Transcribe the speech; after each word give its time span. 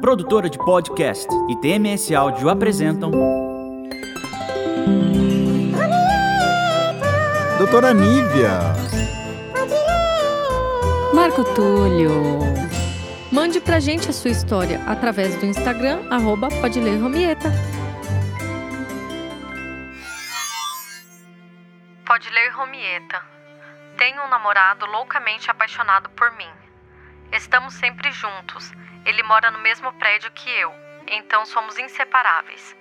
Produtora 0.00 0.48
de 0.48 0.56
podcast 0.58 1.28
e 1.50 1.56
TMS 1.56 2.14
Áudio 2.14 2.48
apresentam. 2.48 3.10
Doutora 7.58 7.92
Nívia. 7.92 8.60
Marco 11.12 11.42
Túlio. 11.52 12.38
Mande 13.32 13.60
pra 13.60 13.80
gente 13.80 14.08
a 14.08 14.12
sua 14.12 14.30
história 14.30 14.80
através 14.86 15.34
do 15.34 15.46
Instagram, 15.46 16.00
arroba 16.10 16.48
pode 16.60 16.78
ler 16.78 17.00
Romieta. 17.00 17.52
Pode 22.06 22.30
ler 22.30 22.50
Romieta. 22.52 23.20
Tenho 23.96 24.22
um 24.22 24.28
namorado 24.28 24.86
loucamente 24.86 25.50
apaixonado 25.50 26.08
por 26.10 26.30
mim. 26.36 26.50
Estamos 27.32 27.74
sempre 27.74 28.12
juntos. 28.12 28.72
Ele 29.04 29.22
mora 29.22 29.50
no 29.50 29.58
mesmo 29.60 29.92
prédio 29.94 30.30
que 30.32 30.50
eu, 30.50 30.74
então 31.06 31.44
somos 31.46 31.78
inseparáveis. 31.78 32.76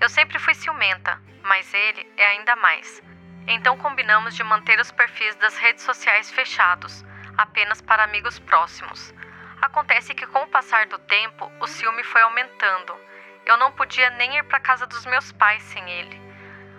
Eu 0.00 0.08
sempre 0.08 0.38
fui 0.38 0.54
ciumenta, 0.54 1.20
mas 1.42 1.72
ele 1.72 2.06
é 2.16 2.26
ainda 2.26 2.56
mais. 2.56 3.02
Então 3.46 3.76
combinamos 3.76 4.34
de 4.34 4.44
manter 4.44 4.78
os 4.78 4.90
perfis 4.90 5.34
das 5.36 5.56
redes 5.56 5.82
sociais 5.84 6.30
fechados, 6.30 7.04
apenas 7.36 7.80
para 7.80 8.04
amigos 8.04 8.38
próximos. 8.38 9.12
Acontece 9.60 10.14
que 10.14 10.26
com 10.26 10.42
o 10.42 10.48
passar 10.48 10.86
do 10.86 10.98
tempo, 10.98 11.50
o 11.60 11.66
ciúme 11.66 12.02
foi 12.04 12.22
aumentando. 12.22 12.96
Eu 13.44 13.56
não 13.56 13.72
podia 13.72 14.10
nem 14.10 14.38
ir 14.38 14.44
para 14.44 14.60
casa 14.60 14.86
dos 14.86 15.04
meus 15.06 15.32
pais 15.32 15.62
sem 15.64 15.88
ele. 15.90 16.20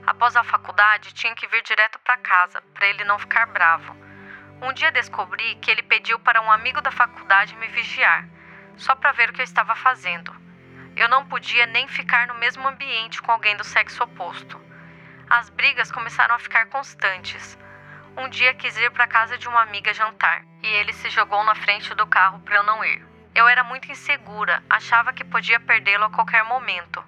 Após 0.05 0.35
a 0.35 0.43
faculdade, 0.43 1.13
tinha 1.13 1.35
que 1.35 1.47
vir 1.47 1.61
direto 1.61 1.99
para 1.99 2.17
casa, 2.17 2.61
para 2.73 2.87
ele 2.87 3.03
não 3.03 3.19
ficar 3.19 3.45
bravo. 3.47 3.95
Um 4.61 4.73
dia 4.73 4.91
descobri 4.91 5.55
que 5.55 5.69
ele 5.69 5.83
pediu 5.83 6.19
para 6.19 6.41
um 6.41 6.51
amigo 6.51 6.81
da 6.81 6.91
faculdade 6.91 7.55
me 7.55 7.67
vigiar, 7.67 8.27
só 8.77 8.95
para 8.95 9.11
ver 9.11 9.29
o 9.29 9.33
que 9.33 9.41
eu 9.41 9.45
estava 9.45 9.75
fazendo. 9.75 10.35
Eu 10.95 11.07
não 11.07 11.25
podia 11.25 11.65
nem 11.65 11.87
ficar 11.87 12.27
no 12.27 12.35
mesmo 12.35 12.67
ambiente 12.67 13.21
com 13.21 13.31
alguém 13.31 13.55
do 13.55 13.63
sexo 13.63 14.03
oposto. 14.03 14.59
As 15.29 15.49
brigas 15.49 15.91
começaram 15.91 16.35
a 16.35 16.39
ficar 16.39 16.65
constantes. 16.65 17.57
Um 18.17 18.27
dia 18.27 18.53
quis 18.53 18.75
ir 18.77 18.91
para 18.91 19.07
casa 19.07 19.37
de 19.37 19.47
uma 19.47 19.61
amiga 19.61 19.93
jantar 19.93 20.43
e 20.61 20.67
ele 20.67 20.91
se 20.91 21.09
jogou 21.09 21.43
na 21.45 21.55
frente 21.55 21.95
do 21.95 22.05
carro 22.05 22.39
para 22.41 22.57
eu 22.57 22.63
não 22.63 22.83
ir. 22.83 23.01
Eu 23.33 23.47
era 23.47 23.63
muito 23.63 23.89
insegura, 23.89 24.61
achava 24.69 25.13
que 25.13 25.23
podia 25.23 25.59
perdê-lo 25.59 26.03
a 26.03 26.09
qualquer 26.09 26.43
momento. 26.43 27.01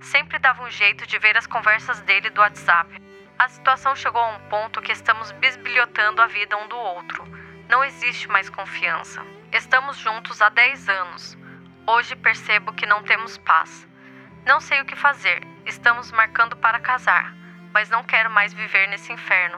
Sempre 0.00 0.38
dava 0.38 0.62
um 0.62 0.70
jeito 0.70 1.04
de 1.06 1.18
ver 1.18 1.36
as 1.36 1.48
conversas 1.48 2.00
dele 2.02 2.30
do 2.30 2.40
WhatsApp. 2.40 3.02
A 3.36 3.48
situação 3.48 3.96
chegou 3.96 4.20
a 4.20 4.36
um 4.36 4.48
ponto 4.48 4.80
que 4.80 4.92
estamos 4.92 5.32
bisbilhotando 5.32 6.22
a 6.22 6.26
vida 6.26 6.56
um 6.56 6.68
do 6.68 6.76
outro. 6.76 7.24
Não 7.68 7.82
existe 7.82 8.28
mais 8.28 8.48
confiança. 8.48 9.20
Estamos 9.54 9.98
juntos 9.98 10.42
há 10.42 10.48
10 10.48 10.88
anos. 10.88 11.38
Hoje 11.86 12.16
percebo 12.16 12.72
que 12.72 12.86
não 12.86 13.04
temos 13.04 13.38
paz. 13.38 13.86
Não 14.44 14.60
sei 14.60 14.80
o 14.80 14.84
que 14.84 14.96
fazer. 14.96 15.46
Estamos 15.64 16.10
marcando 16.10 16.56
para 16.56 16.80
casar, 16.80 17.32
mas 17.72 17.88
não 17.88 18.02
quero 18.02 18.28
mais 18.28 18.52
viver 18.52 18.88
nesse 18.88 19.12
inferno. 19.12 19.56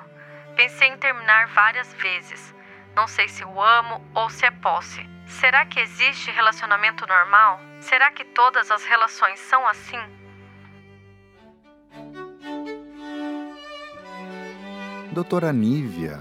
Pensei 0.55 0.89
em 0.89 0.99
terminar 0.99 1.47
várias 1.47 1.95
vezes. 1.95 2.55
Não 2.95 3.09
sei 3.09 3.27
se 3.27 3.43
o 3.43 3.59
amo 3.59 4.07
ou 4.15 4.29
se 4.29 4.45
é 4.45 4.51
posse. 4.51 5.03
Será 5.25 5.65
que 5.65 5.81
existe 5.81 6.31
relacionamento 6.31 7.07
normal? 7.07 7.59
Será 7.81 8.11
que 8.11 8.23
todas 8.23 8.71
as 8.71 8.85
relações 8.85 9.41
são 9.41 9.67
assim? 9.67 9.99
Doutora 15.11 15.55
Nívia, 15.55 16.21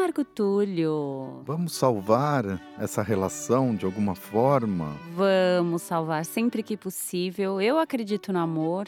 Marco 0.00 0.24
Túlio. 0.24 1.42
vamos 1.44 1.74
salvar 1.74 2.42
essa 2.78 3.02
relação 3.02 3.74
de 3.74 3.84
alguma 3.84 4.14
forma? 4.14 4.96
Vamos 5.14 5.82
salvar 5.82 6.24
sempre 6.24 6.62
que 6.62 6.74
possível. 6.74 7.60
Eu 7.60 7.78
acredito 7.78 8.32
no 8.32 8.38
amor 8.38 8.86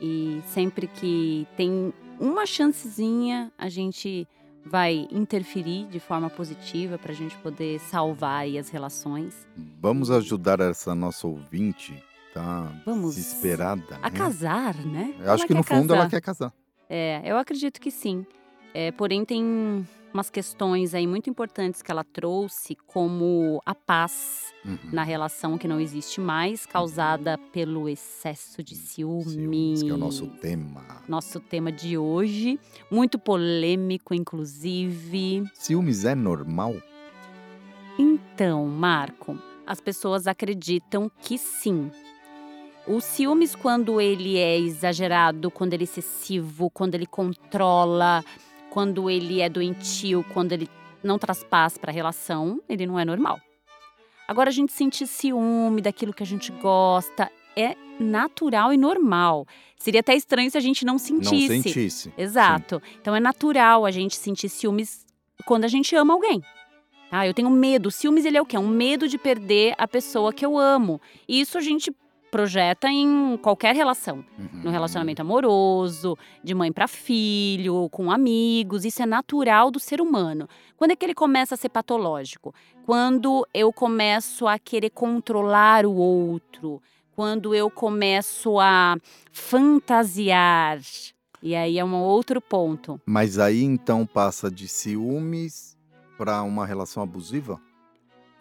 e 0.00 0.40
sempre 0.46 0.86
que 0.86 1.46
tem 1.54 1.92
uma 2.18 2.46
chancezinha, 2.46 3.52
a 3.58 3.68
gente 3.68 4.26
vai 4.64 5.06
interferir 5.12 5.86
de 5.88 6.00
forma 6.00 6.30
positiva 6.30 6.96
para 6.96 7.12
a 7.12 7.14
gente 7.14 7.36
poder 7.36 7.78
salvar 7.78 8.46
as 8.58 8.70
relações. 8.70 9.46
Vamos 9.82 10.10
ajudar 10.10 10.60
essa 10.60 10.94
nossa 10.94 11.26
ouvinte, 11.26 11.92
tá? 12.32 12.72
Vamos 12.86 13.16
Desesperada, 13.16 13.98
A 14.02 14.08
né? 14.08 14.16
casar, 14.18 14.74
né? 14.76 15.14
Eu 15.20 15.32
acho 15.32 15.42
Ela 15.42 15.46
que 15.46 15.54
no 15.54 15.62
fundo 15.62 15.92
ela 15.92 16.04
casar. 16.04 16.10
quer 16.10 16.20
casar. 16.22 16.52
É, 16.88 17.20
eu 17.24 17.36
acredito 17.36 17.78
que 17.78 17.90
sim. 17.90 18.24
É, 18.72 18.90
porém, 18.92 19.24
tem 19.24 19.86
umas 20.12 20.30
questões 20.30 20.94
aí 20.94 21.06
muito 21.06 21.28
importantes 21.30 21.82
que 21.82 21.90
ela 21.90 22.04
trouxe, 22.04 22.76
como 22.86 23.60
a 23.64 23.74
paz 23.74 24.52
Uhum. 24.64 24.78
na 24.92 25.02
relação 25.02 25.58
que 25.58 25.66
não 25.66 25.80
existe 25.80 26.20
mais, 26.20 26.64
causada 26.64 27.36
pelo 27.52 27.88
excesso 27.88 28.62
de 28.62 28.76
ciúme. 28.76 29.24
Ciúmes, 29.24 29.82
que 29.82 29.90
é 29.90 29.92
o 29.92 29.96
nosso 29.96 30.28
tema. 30.28 31.02
Nosso 31.08 31.40
tema 31.40 31.72
de 31.72 31.98
hoje, 31.98 32.60
muito 32.88 33.18
polêmico, 33.18 34.14
inclusive. 34.14 35.42
Ciúmes 35.54 36.04
é 36.04 36.14
normal? 36.14 36.76
Então, 37.98 38.66
Marco, 38.66 39.36
as 39.66 39.80
pessoas 39.80 40.26
acreditam 40.28 41.10
que 41.20 41.36
sim. 41.36 41.90
O 42.86 43.00
ciúmes, 43.00 43.54
quando 43.54 44.00
ele 44.00 44.38
é 44.38 44.58
exagerado, 44.58 45.50
quando 45.50 45.72
ele 45.74 45.82
é 45.82 45.86
excessivo, 45.86 46.70
quando 46.70 46.94
ele 46.94 47.06
controla, 47.06 48.24
quando 48.72 49.10
ele 49.10 49.42
é 49.42 49.50
doentio, 49.50 50.24
quando 50.32 50.52
ele 50.52 50.66
não 51.04 51.18
traz 51.18 51.44
paz 51.44 51.76
para 51.76 51.90
a 51.90 51.94
relação, 51.94 52.58
ele 52.66 52.86
não 52.86 52.98
é 52.98 53.04
normal. 53.04 53.38
Agora, 54.26 54.48
a 54.48 54.52
gente 54.52 54.72
sentir 54.72 55.06
ciúme 55.06 55.82
daquilo 55.82 56.14
que 56.14 56.22
a 56.22 56.26
gente 56.26 56.50
gosta 56.52 57.30
é 57.54 57.76
natural 58.00 58.72
e 58.72 58.78
normal. 58.78 59.46
Seria 59.76 60.00
até 60.00 60.14
estranho 60.14 60.50
se 60.50 60.56
a 60.56 60.60
gente 60.60 60.86
não 60.86 60.94
Não 60.94 60.98
sentisse. 60.98 61.62
sentisse. 61.62 62.12
Exato. 62.16 62.80
Então 62.98 63.14
é 63.14 63.20
natural 63.20 63.84
a 63.84 63.90
gente 63.90 64.16
sentir 64.16 64.48
ciúmes 64.48 65.04
quando 65.44 65.64
a 65.64 65.68
gente 65.68 65.94
ama 65.94 66.14
alguém. 66.14 66.42
Tá? 67.10 67.26
Eu 67.26 67.34
tenho 67.34 67.50
medo. 67.50 67.90
Ciúmes 67.90 68.24
ele 68.24 68.38
é 68.38 68.40
o 68.40 68.46
quê? 68.46 68.56
É 68.56 68.58
um 68.60 68.68
medo 68.68 69.06
de 69.06 69.18
perder 69.18 69.74
a 69.76 69.86
pessoa 69.86 70.32
que 70.32 70.46
eu 70.46 70.56
amo. 70.56 70.98
E 71.28 71.42
isso 71.42 71.58
a 71.58 71.60
gente 71.60 71.92
projeta 72.32 72.90
em 72.90 73.36
qualquer 73.36 73.76
relação. 73.76 74.24
Uhum. 74.38 74.62
No 74.64 74.70
relacionamento 74.70 75.20
amoroso, 75.20 76.16
de 76.42 76.54
mãe 76.54 76.72
para 76.72 76.88
filho, 76.88 77.90
com 77.90 78.10
amigos. 78.10 78.86
Isso 78.86 79.02
é 79.02 79.06
natural 79.06 79.70
do 79.70 79.78
ser 79.78 80.00
humano. 80.00 80.48
Quando 80.78 80.92
é 80.92 80.96
que 80.96 81.04
ele 81.04 81.14
começa 81.14 81.54
a 81.54 81.58
ser 81.58 81.68
patológico? 81.68 82.54
Quando 82.86 83.46
eu 83.52 83.70
começo 83.70 84.48
a 84.48 84.58
querer 84.58 84.88
controlar 84.90 85.84
o 85.84 85.94
outro. 85.94 86.80
Quando 87.14 87.54
eu 87.54 87.70
começo 87.70 88.58
a 88.58 88.96
fantasiar. 89.30 90.80
E 91.42 91.54
aí 91.54 91.78
é 91.78 91.84
um 91.84 91.94
outro 91.94 92.40
ponto. 92.40 92.98
Mas 93.04 93.38
aí 93.38 93.62
então 93.62 94.06
passa 94.06 94.50
de 94.50 94.66
ciúmes 94.66 95.76
para 96.16 96.42
uma 96.42 96.64
relação 96.64 97.02
abusiva? 97.02 97.60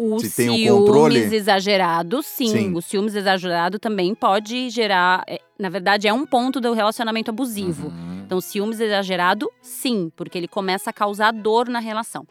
O 0.03 0.19
Se 0.19 0.49
um 0.49 0.53
ciúmes 0.55 0.69
controle? 0.69 1.19
exagerado, 1.35 2.23
sim. 2.23 2.47
Sim. 2.47 2.73
O 2.75 2.81
ciúmes 2.81 3.13
exagerado 3.15 3.77
também 3.77 4.15
pode 4.15 4.69
gerar. 4.71 5.23
é, 5.27 5.39
na 5.59 5.69
verdade, 5.69 6.07
é 6.07 6.13
um 6.13 6.25
ponto 6.25 6.59
do 6.59 6.73
relacionamento 6.73 7.29
abusivo. 7.29 7.87
Uhum. 7.89 8.23
Então, 8.25 8.41
ciúmes 8.41 8.79
exagerado, 8.79 9.47
sim, 9.61 10.11
porque 10.15 10.37
ele 10.37 10.47
começa 10.47 10.89
a 10.89 10.93
causar 10.93 11.31
dor 11.31 11.67
na 11.69 11.79
relação. 11.79 12.25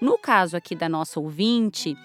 No 0.00 0.16
caso 0.18 0.56
aqui 0.56 0.74
da 0.76 0.88
nossa 0.88 1.18
ouvinte, 1.18 1.96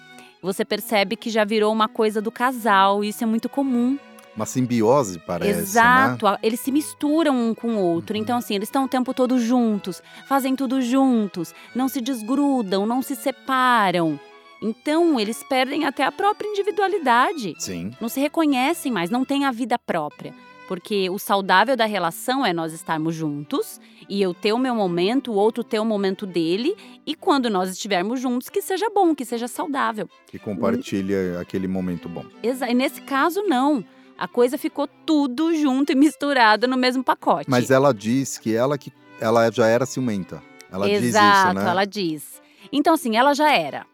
você 0.42 0.64
percebe 0.64 1.14
que 1.14 1.30
já 1.30 1.44
virou 1.44 1.72
uma 1.72 1.86
coisa 1.88 2.20
do 2.20 2.32
casal, 2.32 3.04
e 3.04 3.10
isso 3.10 3.22
é 3.22 3.26
muito 3.26 3.48
comum. 3.48 3.96
Uma 4.34 4.46
simbiose, 4.46 5.18
parece, 5.18 5.52
né? 5.52 5.58
Exato, 5.60 6.26
a- 6.26 6.38
eles 6.42 6.58
se 6.60 6.72
misturam 6.72 7.36
um 7.50 7.54
com 7.54 7.76
o 7.76 7.78
outro. 7.78 8.16
Uhum. 8.16 8.22
Então, 8.22 8.38
assim, 8.38 8.54
eles 8.54 8.68
estão 8.68 8.84
o 8.86 8.88
tempo 8.88 9.12
todo 9.12 9.38
juntos, 9.38 10.02
fazem 10.26 10.56
tudo 10.56 10.80
juntos, 10.80 11.54
não 11.76 11.86
se 11.86 12.00
desgrudam, 12.00 12.86
não 12.86 13.02
se 13.02 13.14
separam. 13.14 14.18
Então, 14.62 15.18
eles 15.18 15.42
perdem 15.42 15.84
até 15.84 16.04
a 16.04 16.12
própria 16.12 16.48
individualidade. 16.48 17.54
Sim. 17.58 17.90
Não 18.00 18.08
se 18.08 18.20
reconhecem 18.20 18.92
mais, 18.92 19.10
não 19.10 19.24
têm 19.24 19.44
a 19.44 19.50
vida 19.50 19.76
própria. 19.78 20.32
Porque 20.68 21.10
o 21.10 21.18
saudável 21.18 21.76
da 21.76 21.84
relação 21.84 22.46
é 22.46 22.52
nós 22.52 22.72
estarmos 22.72 23.14
juntos 23.14 23.80
e 24.08 24.22
eu 24.22 24.32
ter 24.32 24.52
o 24.52 24.58
meu 24.58 24.74
momento, 24.74 25.32
o 25.32 25.34
outro 25.34 25.64
ter 25.64 25.80
o 25.80 25.84
momento 25.84 26.24
dele. 26.24 26.76
E 27.04 27.14
quando 27.14 27.50
nós 27.50 27.70
estivermos 27.70 28.20
juntos, 28.20 28.48
que 28.48 28.62
seja 28.62 28.88
bom, 28.88 29.14
que 29.14 29.24
seja 29.24 29.48
saudável. 29.48 30.08
Que 30.28 30.38
compartilha 30.38 31.40
aquele 31.40 31.66
momento 31.66 32.08
bom. 32.08 32.24
Exa 32.42 32.70
e 32.70 32.74
nesse 32.74 33.02
caso, 33.02 33.42
não. 33.42 33.84
A 34.16 34.28
coisa 34.28 34.56
ficou 34.56 34.86
tudo 35.04 35.54
junto 35.54 35.90
e 35.90 35.94
misturado 35.96 36.68
no 36.68 36.76
mesmo 36.76 37.02
pacote. 37.02 37.50
Mas 37.50 37.70
ela 37.70 37.92
diz 37.92 38.38
que 38.38 38.54
ela 38.54 38.78
que 38.78 38.92
ela 39.20 39.50
já 39.50 39.66
era 39.66 39.84
ciumenta. 39.84 40.42
Ela 40.70 40.88
Exato, 40.88 41.02
diz 41.02 41.44
isso, 41.44 41.54
né? 41.54 41.70
ela 41.70 41.84
diz. 41.84 42.42
Então, 42.72 42.94
assim, 42.94 43.16
ela 43.16 43.34
já 43.34 43.52
era. 43.52 43.84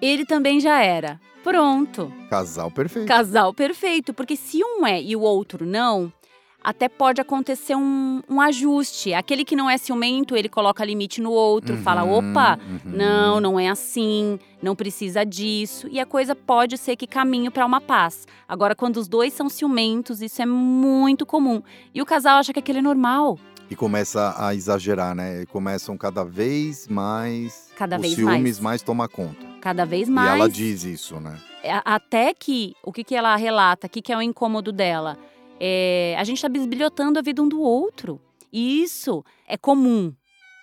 Ele 0.00 0.24
também 0.24 0.60
já 0.60 0.82
era. 0.82 1.20
Pronto. 1.42 2.12
Casal 2.28 2.70
perfeito. 2.70 3.08
Casal 3.08 3.54
perfeito. 3.54 4.12
Porque 4.12 4.36
se 4.36 4.62
um 4.62 4.86
é 4.86 5.00
e 5.02 5.16
o 5.16 5.20
outro 5.20 5.64
não, 5.64 6.12
até 6.62 6.88
pode 6.88 7.20
acontecer 7.20 7.74
um, 7.74 8.22
um 8.28 8.40
ajuste. 8.40 9.14
Aquele 9.14 9.44
que 9.44 9.56
não 9.56 9.68
é 9.68 9.78
ciumento, 9.78 10.36
ele 10.36 10.48
coloca 10.48 10.84
limite 10.84 11.20
no 11.20 11.32
outro, 11.32 11.76
fala: 11.78 12.04
Uhum, 12.04 12.30
opa, 12.30 12.58
uhum. 12.58 12.92
não, 12.92 13.40
não 13.40 13.60
é 13.60 13.68
assim, 13.68 14.38
não 14.62 14.76
precisa 14.76 15.24
disso. 15.24 15.88
E 15.90 15.98
a 15.98 16.06
coisa 16.06 16.34
pode 16.34 16.76
ser 16.76 16.96
que 16.96 17.06
caminhe 17.06 17.50
para 17.50 17.64
uma 17.64 17.80
paz. 17.80 18.26
Agora, 18.46 18.74
quando 18.74 18.98
os 18.98 19.08
dois 19.08 19.32
são 19.32 19.48
ciumentos, 19.48 20.20
isso 20.20 20.42
é 20.42 20.46
muito 20.46 21.24
comum. 21.24 21.62
E 21.94 22.02
o 22.02 22.06
casal 22.06 22.38
acha 22.38 22.52
que 22.52 22.58
aquilo 22.58 22.78
é 22.78 22.82
normal. 22.82 23.38
E 23.70 23.76
começa 23.76 24.34
a 24.36 24.52
exagerar, 24.54 25.14
né? 25.14 25.42
E 25.42 25.46
começam 25.46 25.96
cada 25.96 26.24
vez 26.24 26.88
mais. 26.88 27.70
Cada 27.76 27.96
os 27.96 28.02
vez 28.02 28.14
ciúmes 28.14 28.42
mais. 28.42 28.60
mais 28.60 28.82
toma 28.82 29.08
conta. 29.08 29.46
Cada 29.60 29.84
vez 29.86 30.08
E 30.08 30.10
mais. 30.10 30.28
ela 30.40 30.48
diz 30.48 30.82
isso, 30.84 31.20
né? 31.20 31.38
É, 31.62 31.80
Até 31.84 32.34
que, 32.34 32.74
o 32.82 32.92
que, 32.92 33.04
que 33.04 33.14
ela 33.14 33.36
relata, 33.36 33.86
o 33.86 33.90
que, 33.90 34.02
que 34.02 34.12
é 34.12 34.16
o 34.16 34.22
incômodo 34.22 34.72
dela? 34.72 35.16
É, 35.60 36.16
a 36.18 36.24
gente 36.24 36.36
está 36.38 36.48
bisbilhotando 36.48 37.18
a 37.18 37.22
vida 37.22 37.40
um 37.42 37.48
do 37.48 37.60
outro. 37.60 38.20
E 38.52 38.82
isso 38.82 39.24
é 39.46 39.56
comum, 39.56 40.12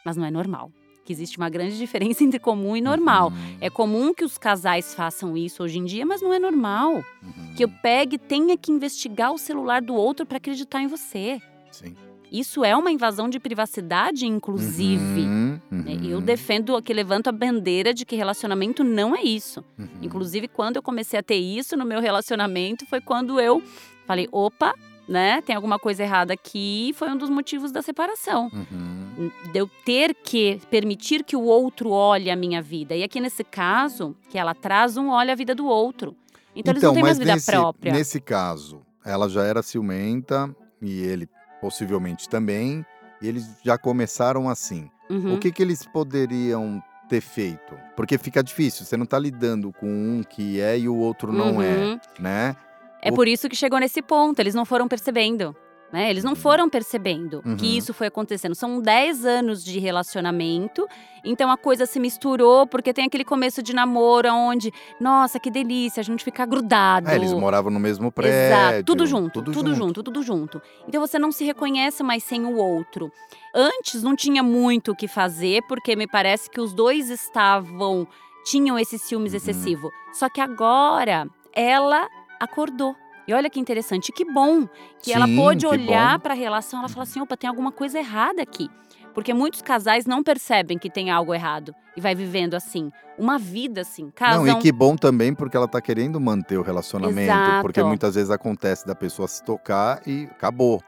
mas 0.06 0.18
não 0.18 0.26
é 0.26 0.32
normal. 0.32 0.70
Que 1.06 1.14
existe 1.14 1.38
uma 1.38 1.50
grande 1.50 1.78
diferença 1.80 2.24
entre 2.26 2.40
comum 2.40 2.76
e 2.76 2.82
normal. 2.82 3.30
Uhum, 3.30 3.58
É 3.62 3.70
comum 3.70 4.14
que 4.14 4.26
os 4.26 4.38
casais 4.38 4.94
façam 4.94 5.38
isso 5.38 5.64
hoje 5.64 5.78
em 5.80 5.86
dia, 5.86 6.06
mas 6.06 6.22
não 6.22 6.34
é 6.34 6.40
normal. 6.40 6.96
uhum. 7.24 7.54
Que 7.56 7.64
eu 7.64 7.70
pegue 7.82 8.16
e 8.18 8.20
tenha 8.20 8.58
que 8.58 8.70
investigar 8.72 9.32
o 9.32 9.38
celular 9.38 9.82
do 9.82 9.94
outro 9.96 10.26
para 10.26 10.38
acreditar 10.38 10.82
em 10.82 10.88
você. 10.88 11.40
Sim. 11.72 11.96
Isso 12.32 12.64
é 12.64 12.76
uma 12.76 12.92
invasão 12.92 13.30
de 13.30 13.40
privacidade, 13.40 14.26
inclusive. 14.26 15.22
Uhum, 15.22 15.60
né? 15.72 15.94
uhum, 15.94 16.10
Eu 16.10 16.22
defendo 16.22 16.82
que 16.82 16.94
levanto 16.94 17.28
a 17.28 17.32
bandeira 17.32 17.94
de 17.94 18.06
que 18.06 18.16
relacionamento 18.16 18.84
não 18.84 19.16
é 19.16 19.22
isso. 19.22 19.64
uhum. 19.78 19.88
Inclusive, 20.02 20.48
quando 20.48 20.78
eu 20.78 20.84
comecei 20.84 21.20
a 21.20 21.24
ter 21.24 21.38
isso 21.38 21.76
no 21.78 21.86
meu 21.86 22.02
relacionamento, 22.02 22.86
foi 22.86 23.02
quando 23.02 23.40
eu 23.40 23.62
falei: 24.06 24.28
opa, 24.32 24.74
né? 25.08 25.42
Tem 25.42 25.56
alguma 25.56 25.80
coisa 25.80 26.04
errada 26.04 26.34
aqui. 26.34 26.94
Foi 26.96 27.10
um 27.10 27.18
dos 27.18 27.30
motivos 27.30 27.72
da 27.72 27.82
separação. 27.82 28.52
Uhum. 28.54 29.32
De 29.52 29.60
eu 29.60 29.70
ter 29.86 30.14
que 30.14 30.60
permitir 30.70 31.24
que 31.24 31.36
o 31.36 31.42
outro 31.42 31.90
olhe 31.90 32.30
a 32.30 32.36
minha 32.36 32.62
vida. 32.62 32.96
E 32.96 33.04
aqui 33.04 33.20
nesse 33.20 33.44
caso, 33.44 34.16
que 34.30 34.38
ela 34.38 34.54
traz, 34.54 34.98
um 34.98 35.10
olha 35.10 35.34
a 35.34 35.36
vida 35.36 35.56
do 35.56 35.66
outro. 35.66 36.16
Então, 36.56 36.74
eles 36.74 36.84
não 36.84 36.94
têm 36.94 37.04
mais 37.04 37.20
vida 37.20 37.34
nesse, 37.34 37.52
própria. 37.52 37.94
Nesse 37.94 38.20
caso, 38.20 38.82
ela 39.06 39.30
já 39.30 39.44
era 39.44 39.62
ciumenta 39.62 40.54
e 40.82 41.02
ele 41.02 41.28
possivelmente 41.62 42.28
também. 42.30 42.86
E 43.22 43.28
eles 43.28 43.48
já 43.64 43.78
começaram 43.78 44.48
assim. 44.50 44.90
Uhum. 45.10 45.36
O 45.36 45.40
que, 45.40 45.52
que 45.52 45.62
eles 45.62 45.86
poderiam 45.86 46.82
ter 47.10 47.22
feito? 47.22 47.76
Porque 47.96 48.18
fica 48.18 48.44
difícil, 48.44 48.86
você 48.86 48.98
não 48.98 49.06
tá 49.06 49.18
lidando 49.18 49.72
com 49.72 49.88
um 49.88 50.24
que 50.24 50.60
é 50.60 50.78
e 50.78 50.88
o 50.90 50.96
outro 50.96 51.32
não 51.32 51.62
é, 51.62 51.76
Uhum. 51.78 52.00
né? 52.20 52.56
É 53.02 53.12
O- 53.12 53.16
por 53.16 53.28
isso 53.28 53.48
que 53.48 53.56
chegou 53.56 53.80
nesse 53.80 54.02
ponto, 54.02 54.40
eles 54.40 54.54
não 54.54 54.66
foram 54.66 54.88
percebendo. 54.88 55.56
Né? 55.92 56.10
Eles 56.10 56.24
não 56.24 56.36
foram 56.36 56.70
percebendo 56.70 57.42
Uhum. 57.46 57.56
que 57.56 57.78
isso 57.78 57.94
foi 57.94 58.08
acontecendo. 58.08 58.54
São 58.54 58.82
10 58.82 59.26
anos 59.26 59.64
de 59.64 59.80
relacionamento, 59.80 60.86
então 61.24 61.50
a 61.50 61.56
coisa 61.58 61.86
se 61.86 61.98
misturou, 61.98 62.68
porque 62.68 62.94
tem 62.94 63.06
aquele 63.06 63.24
começo 63.24 63.64
de 63.64 63.74
namoro 63.74 64.28
onde, 64.34 64.70
nossa, 65.00 65.40
que 65.40 65.50
delícia, 65.50 66.02
a 66.02 66.04
gente 66.04 66.26
fica 66.26 66.46
grudado. 66.46 67.10
É, 67.10 67.16
eles 67.16 67.32
moravam 67.32 67.72
no 67.72 67.80
mesmo 67.80 68.12
prédio. 68.12 68.38
Exato, 68.38 68.84
tudo 68.84 69.08
junto, 69.08 69.42
tudo 69.42 69.52
tudo, 69.54 69.74
junto. 69.76 70.04
tudo 70.04 70.22
junto. 70.22 70.62
Então 70.88 71.00
você 71.00 71.18
não 71.18 71.32
se 71.32 71.46
reconhece 71.46 72.04
mais 72.04 72.22
sem 72.24 72.44
o 72.46 72.58
outro. 72.58 73.10
Antes 73.56 74.04
não 74.04 74.14
tinha 74.16 74.44
muito 74.44 74.92
o 74.92 74.96
que 74.96 75.08
fazer, 75.08 75.62
porque 75.70 75.96
me 75.96 76.06
parece 76.06 76.50
que 76.50 76.60
os 76.60 76.74
dois 76.74 77.10
estavam 77.10 78.06
tinham 78.46 78.78
esse 78.78 78.98
ciúmes 79.00 79.32
Uhum. 79.32 79.38
excessivo. 79.38 79.90
Só 80.14 80.30
que 80.30 80.42
agora 80.42 81.28
ela 81.54 82.08
acordou. 82.40 82.96
E 83.28 83.34
olha 83.34 83.50
que 83.50 83.60
interessante, 83.60 84.12
que 84.12 84.24
bom 84.24 84.68
que 85.02 85.12
ela 85.12 85.28
Sim, 85.28 85.36
pôde 85.36 85.66
que 85.66 85.72
olhar 85.72 86.18
para 86.20 86.34
a 86.34 86.38
relação, 86.38 86.80
ela 86.80 86.88
fala 86.88 87.04
assim, 87.04 87.20
opa, 87.20 87.36
tem 87.36 87.50
alguma 87.50 87.72
coisa 87.72 88.00
errada 88.00 88.42
aqui. 88.42 88.70
Porque 89.14 89.34
muitos 89.34 89.62
casais 89.62 90.06
não 90.06 90.24
percebem 90.24 90.78
que 90.78 90.90
tem 90.90 91.10
algo 91.10 91.34
errado 91.34 91.74
e 91.96 92.02
vai 92.02 92.14
vivendo 92.14 92.54
assim, 92.54 92.92
uma 93.18 93.38
vida 93.40 93.82
assim, 93.82 94.12
casam 94.12 94.46
Não, 94.46 94.60
e 94.60 94.62
que 94.62 94.72
bom 94.72 94.96
também 94.96 95.34
porque 95.34 95.58
ela 95.58 95.68
tá 95.68 95.82
querendo 95.82 96.20
manter 96.22 96.58
o 96.58 96.62
relacionamento. 96.62 97.20
Exato. 97.32 97.62
Porque 97.62 97.84
muitas 97.84 98.16
vezes 98.16 98.30
acontece 98.30 98.86
da 98.86 98.94
pessoa 98.96 99.28
se 99.28 99.44
tocar 99.44 100.02
e 100.08 100.26
acabou. 100.32 100.82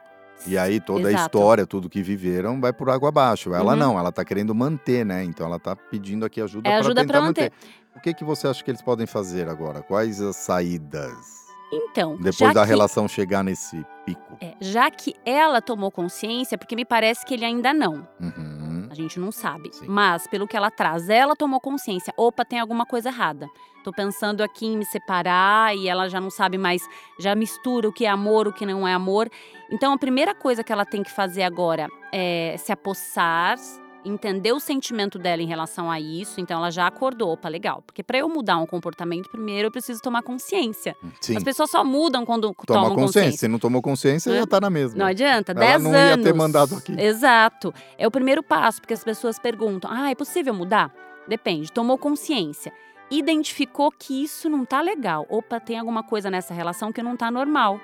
E 0.48 0.58
aí 0.58 0.80
toda 0.80 1.08
a 1.08 1.12
Exato. 1.12 1.26
história, 1.26 1.66
tudo 1.66 1.90
que 1.90 2.02
viveram, 2.02 2.62
vai 2.62 2.72
por 2.72 2.90
água 2.90 3.10
abaixo. 3.10 3.54
Ela 3.54 3.74
Uhum. 3.74 3.80
não, 3.80 4.00
ela 4.00 4.12
tá 4.12 4.24
querendo 4.24 4.56
manter, 4.56 5.04
né? 5.06 5.24
Então 5.24 5.46
ela 5.46 5.60
tá 5.60 5.76
pedindo 5.76 6.24
aqui 6.26 6.40
ajuda 6.40 6.70
É 6.70 6.74
para 6.74 6.80
ajuda 6.86 7.02
tentar 7.02 7.14
pra 7.16 7.22
manter. 7.24 7.52
O 7.96 8.00
que, 8.00 8.14
que 8.14 8.24
você 8.24 8.48
acha 8.48 8.64
que 8.64 8.72
eles 8.72 8.82
podem 8.82 9.06
fazer 9.08 9.50
agora? 9.50 9.82
Quais 9.82 10.22
as 10.22 10.38
saídas? 10.38 11.49
Então, 11.71 12.16
Depois 12.18 12.54
da 12.54 12.63
que- 12.63 12.68
relação 12.69 13.07
chegar 13.07 13.44
nesse 13.44 13.86
pico. 14.06 14.38
É, 14.42 14.56
já 14.60 14.89
que 14.89 15.13
ela 15.25 15.62
tomou 15.62 15.92
consciência, 15.92 16.57
porque 16.57 16.75
me 16.75 16.83
parece 16.86 17.25
que 17.25 17.33
ele 17.36 17.45
ainda 17.45 17.74
não. 17.74 18.07
Uhum. 18.19 18.88
A 18.89 18.95
gente 18.95 19.19
não 19.19 19.31
sabe. 19.31 19.69
Sim. 19.74 19.86
Mas, 19.88 20.25
pelo 20.25 20.48
que 20.48 20.57
ela 20.57 20.71
traz, 20.71 21.10
ela 21.10 21.36
tomou 21.36 21.60
consciência. 21.60 22.12
Opa, 22.18 22.44
tem 22.44 22.60
alguma 22.60 22.86
coisa 22.88 23.10
errada. 23.10 23.48
Tô 23.83 23.92
pensando 23.94 24.42
aqui 24.42 24.66
em 24.66 24.77
me 24.77 24.86
separar 24.86 25.75
e 25.75 25.88
ela 25.88 26.10
já 26.10 26.19
não 26.19 26.30
sabe 26.31 26.57
mais, 26.57 26.81
já 27.19 27.36
mistura 27.36 27.88
o 27.88 27.94
que 27.94 28.06
é 28.06 28.10
amor, 28.10 28.48
o 28.48 28.54
que 28.54 28.66
não 28.66 28.88
é 28.88 28.94
amor. 28.94 29.30
Então, 29.71 29.94
a 29.94 29.98
primeira 29.98 30.33
coisa 30.33 30.63
que 30.63 30.71
ela 30.74 30.86
tem 30.86 31.04
que 31.04 31.12
fazer 31.12 31.44
agora 31.44 31.88
é 32.12 32.56
se 32.57 32.71
apossar, 32.71 33.57
entender 34.06 34.51
o 34.51 34.60
sentimento 34.60 35.19
dela 35.19 35.42
em 35.42 35.46
relação 35.46 35.90
a 35.90 36.00
isso. 36.00 36.40
Então, 36.40 36.57
ela 36.57 36.72
já 36.72 36.88
acordou. 36.88 37.31
Opa, 37.34 37.50
legal. 37.50 37.81
Porque 37.86 38.01
para 38.01 38.18
eu 38.18 38.30
mudar 38.30 38.57
um 38.57 38.66
comportamento, 38.66 39.30
primeiro 39.30 39.68
eu 39.68 39.72
preciso 39.72 40.01
tomar 40.01 40.22
consciência. 40.24 40.96
Sim. 41.22 41.38
As 41.38 41.44
pessoas 41.44 41.69
só 41.69 41.84
mudam 41.84 42.25
quando 42.25 42.54
Toma 42.66 42.84
tomam 42.90 42.96
consciência. 42.96 43.40
Se 43.40 43.48
não 43.48 43.60
tomou 43.60 43.81
consciência, 43.81 44.34
já 44.34 44.48
tá 44.48 44.60
na 44.60 44.69
mesma. 44.69 44.98
Não 44.98 45.06
adianta, 45.06 45.51
Ela 45.51 45.60
10 45.60 45.84
não 45.84 45.92
ia 45.92 46.13
anos. 46.13 46.25
ter 46.25 46.34
mandado 46.34 46.75
aqui. 46.75 47.00
Exato. 47.00 47.74
É 47.98 48.07
o 48.07 48.12
primeiro 48.12 48.42
passo, 48.44 48.81
porque 48.81 48.94
as 48.94 49.04
pessoas 49.04 49.38
perguntam: 49.40 49.90
ah, 49.92 50.10
é 50.10 50.16
possível 50.16 50.54
mudar? 50.54 50.92
Depende. 51.28 51.72
Tomou 51.72 51.98
consciência. 51.98 52.72
Identificou 53.12 53.92
que 53.92 54.24
isso 54.24 54.50
não 54.50 54.63
tá 54.66 54.81
legal. 54.81 55.25
Opa, 55.30 55.60
tem 55.60 55.80
alguma 55.80 56.04
coisa 56.04 56.30
nessa 56.30 56.54
relação 56.54 56.92
que 56.92 57.02
não 57.02 57.18
tá 57.18 57.30
normal. 57.31 57.80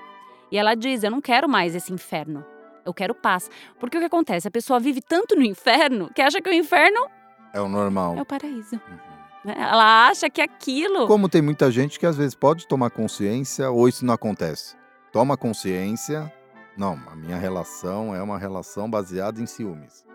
E 0.51 0.57
ela 0.57 0.75
diz: 0.75 1.03
eu 1.03 1.11
não 1.11 1.19
quero 1.21 1.49
mais 1.49 1.75
esse 1.75 1.91
inferno. 1.91 2.45
Eu 2.85 2.93
quero 2.93 3.15
paz. 3.15 3.49
Porque 3.79 3.97
o 3.97 3.99
que 3.99 4.05
acontece? 4.05 4.47
A 4.47 4.51
pessoa 4.51 4.79
vive 4.79 5.01
tanto 5.01 5.35
no 5.35 5.43
inferno 5.43 6.09
que 6.13 6.21
acha 6.21 6.39
que 6.39 6.49
o 6.49 6.53
inferno 6.53 7.07
É 7.53 7.59
o 7.59 7.67
normal. 7.67 8.15
é 8.17 8.21
o 8.21 8.25
paraíso. 8.25 8.75
Uhum. 8.75 8.97
né? 9.43 9.55
Ela 9.57 10.07
acha 10.07 10.29
que 10.29 10.41
aquilo. 10.41 11.07
Como 11.07 11.27
tem 11.27 11.41
muita 11.41 11.71
gente 11.71 11.99
que 11.99 12.05
às 12.05 12.15
vezes 12.15 12.35
pode 12.35 12.67
tomar 12.67 12.89
consciência 12.91 13.69
ou 13.71 13.87
isso 13.89 14.05
não 14.05 14.13
acontece. 14.13 14.75
Toma 15.11 15.35
consciência. 15.35 16.31
Não, 16.77 16.99
a 17.11 17.15
minha 17.15 17.37
relação 17.37 18.13
é 18.15 18.21
uma 18.21 18.37
relação 18.37 18.89
baseada 18.89 19.41
em 19.41 19.45
ciúmes. 19.45 20.05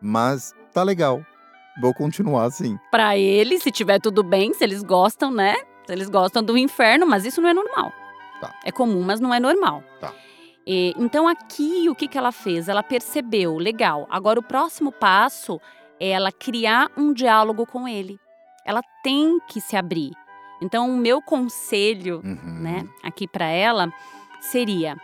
Mas 0.00 0.52
tá 0.72 0.82
legal. 0.82 1.24
Vou 1.80 1.92
continuar 1.92 2.44
assim. 2.44 2.78
Pra 2.90 3.18
eles, 3.18 3.62
se 3.62 3.70
tiver 3.70 4.00
tudo 4.00 4.22
bem, 4.22 4.54
se 4.54 4.64
eles 4.64 4.82
gostam, 4.82 5.30
né? 5.30 5.54
Se 5.86 5.92
eles 5.92 6.08
gostam 6.08 6.42
do 6.42 6.56
inferno, 6.56 7.06
mas 7.06 7.24
isso 7.26 7.40
não 7.42 7.50
é 7.50 7.54
normal. 7.54 7.92
Tá. 8.40 8.54
É 8.64 8.72
comum, 8.72 9.02
mas 9.02 9.20
não 9.20 9.32
é 9.32 9.38
normal. 9.38 9.82
Tá. 10.00 10.12
Então 10.66 11.28
aqui 11.28 11.88
o 11.88 11.94
que, 11.94 12.08
que 12.08 12.18
ela 12.18 12.32
fez? 12.32 12.68
Ela 12.68 12.82
percebeu, 12.82 13.56
legal. 13.56 14.06
Agora 14.10 14.40
o 14.40 14.42
próximo 14.42 14.90
passo 14.90 15.60
é 16.00 16.08
ela 16.08 16.32
criar 16.32 16.90
um 16.96 17.12
diálogo 17.12 17.64
com 17.66 17.86
ele. 17.86 18.18
Ela 18.64 18.82
tem 19.02 19.38
que 19.48 19.60
se 19.60 19.76
abrir. 19.76 20.10
Então 20.60 20.90
o 20.90 20.96
meu 20.96 21.22
conselho, 21.22 22.20
Uhum. 22.24 22.60
né, 22.62 22.88
aqui 23.04 23.28
pra 23.28 23.46
ela 23.46 23.92
seria: 24.40 24.96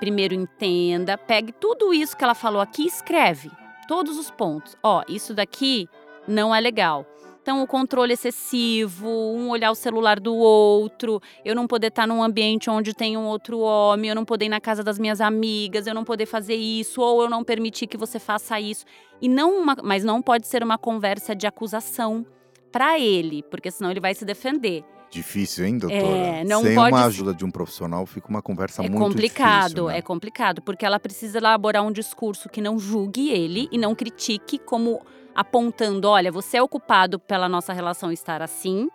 primeiro 0.00 0.34
entenda, 0.34 1.16
pegue 1.16 1.52
tudo 1.52 1.94
isso 1.94 2.16
que 2.16 2.24
ela 2.24 2.34
falou 2.34 2.60
aqui 2.60 2.82
e 2.82 2.88
escreve 2.88 3.50
todos 3.88 4.18
os 4.18 4.30
pontos. 4.30 4.76
Ó, 4.82 5.02
isso 5.08 5.32
daqui 5.32 5.88
não 6.28 6.54
é 6.54 6.60
legal. 6.60 7.06
Então, 7.46 7.62
o 7.62 7.66
controle 7.68 8.12
excessivo, 8.12 9.08
um 9.08 9.50
olhar 9.50 9.70
o 9.70 9.74
celular 9.76 10.18
do 10.18 10.34
outro, 10.34 11.22
eu 11.44 11.54
não 11.54 11.64
poder 11.68 11.86
estar 11.86 12.04
num 12.04 12.20
ambiente 12.20 12.68
onde 12.68 12.92
tem 12.92 13.16
um 13.16 13.24
outro 13.24 13.60
homem, 13.60 14.08
eu 14.08 14.16
não 14.16 14.24
poder 14.24 14.46
ir 14.46 14.48
na 14.48 14.60
casa 14.60 14.82
das 14.82 14.98
minhas 14.98 15.20
amigas, 15.20 15.86
eu 15.86 15.94
não 15.94 16.02
poder 16.02 16.26
fazer 16.26 16.56
isso, 16.56 17.00
ou 17.00 17.22
eu 17.22 17.30
não 17.30 17.44
permitir 17.44 17.86
que 17.86 17.96
você 17.96 18.18
faça 18.18 18.58
isso. 18.58 18.84
E 19.22 19.28
não 19.28 19.60
uma, 19.62 19.76
mas 19.80 20.02
não 20.02 20.20
pode 20.20 20.48
ser 20.48 20.60
uma 20.64 20.76
conversa 20.76 21.36
de 21.36 21.46
acusação 21.46 22.26
para 22.72 22.98
ele, 22.98 23.44
porque 23.44 23.70
senão 23.70 23.92
ele 23.92 24.00
vai 24.00 24.12
se 24.12 24.24
defender. 24.24 24.82
Difícil, 25.08 25.66
hein, 25.66 25.78
doutora? 25.78 26.04
É, 26.04 26.44
não 26.44 26.62
Sem 26.64 26.74
pode 26.74 26.96
uma 26.96 27.06
ajuda 27.06 27.32
de 27.32 27.44
um 27.44 27.50
profissional, 27.52 28.04
fica 28.06 28.28
uma 28.28 28.42
conversa 28.42 28.82
É 28.84 28.88
muito 28.88 29.00
complicado, 29.00 29.68
difícil. 29.68 29.86
né? 29.86 29.98
é 29.98 30.02
complicado, 30.02 30.60
porque 30.62 30.84
ela 30.84 30.98
precisa 30.98 31.38
elaborar 31.38 31.84
um 31.84 31.92
discurso 31.92 32.48
que 32.48 32.60
não 32.60 32.76
julgue 32.76 33.30
ele 33.30 33.68
e 33.70 33.78
não 33.78 33.94
critique, 33.94 34.58
como 34.58 35.00
apontando: 35.36 36.08
olha, 36.08 36.32
você 36.32 36.56
é 36.56 36.62
o 36.62 36.68
culpado 36.68 37.18
pela 37.18 37.48
nossa 37.48 37.72
relação 37.72 38.10
estar 38.10 38.42
assim. 38.42 38.88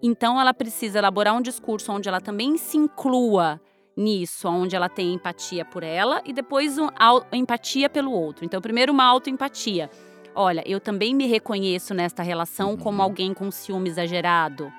Então, 0.00 0.40
ela 0.40 0.54
precisa 0.54 0.98
elaborar 0.98 1.34
um 1.34 1.40
discurso 1.42 1.90
onde 1.90 2.08
ela 2.08 2.20
também 2.20 2.56
se 2.56 2.76
inclua 2.76 3.60
nisso, 3.96 4.46
onde 4.48 4.76
ela 4.76 4.88
tem 4.88 5.14
empatia 5.14 5.64
por 5.64 5.82
ela 5.82 6.22
e 6.24 6.32
depois 6.32 6.78
um, 6.78 6.88
au- 6.96 7.26
empatia 7.32 7.88
pelo 7.90 8.12
outro. 8.12 8.44
Então, 8.44 8.60
primeiro, 8.60 8.92
uma 8.92 9.02
autoempatia. 9.04 9.90
Olha, 10.36 10.62
eu 10.64 10.78
também 10.78 11.12
me 11.16 11.26
reconheço 11.26 11.92
nesta 11.94 12.22
relação 12.22 12.70
Uhum. 12.70 12.76
como 12.76 13.02
alguém 13.02 13.34
com 13.34 13.50
ciúme 13.50 13.88
exagerado. 13.88 14.70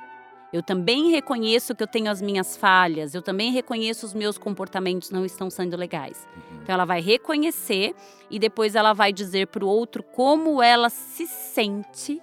Eu 0.51 0.63
também 0.63 1.11
reconheço 1.11 1.75
que 1.75 1.83
eu 1.83 1.87
tenho 1.87 2.09
as 2.09 2.21
minhas 2.21 2.57
falhas, 2.57 3.13
eu 3.13 3.21
também 3.21 3.51
reconheço 3.51 4.05
os 4.05 4.13
meus 4.15 4.37
comportamentos 4.37 5.11
não 5.11 5.23
estão 5.23 5.49
sendo 5.49 5.77
legais. 5.77 6.27
Uhum. 6.35 6.59
Então 6.63 6.73
ela 6.73 6.85
vai 6.85 7.01
reconhecer 7.01 7.93
e 8.31 8.39
depois 8.39 8.73
ela 8.73 8.93
vai 8.93 9.13
dizer 9.13 9.47
para 9.47 9.63
o 9.63 9.67
outro 9.67 10.01
como 10.01 10.61
ela 10.61 10.89
se 10.89 11.27
sente 11.27 12.19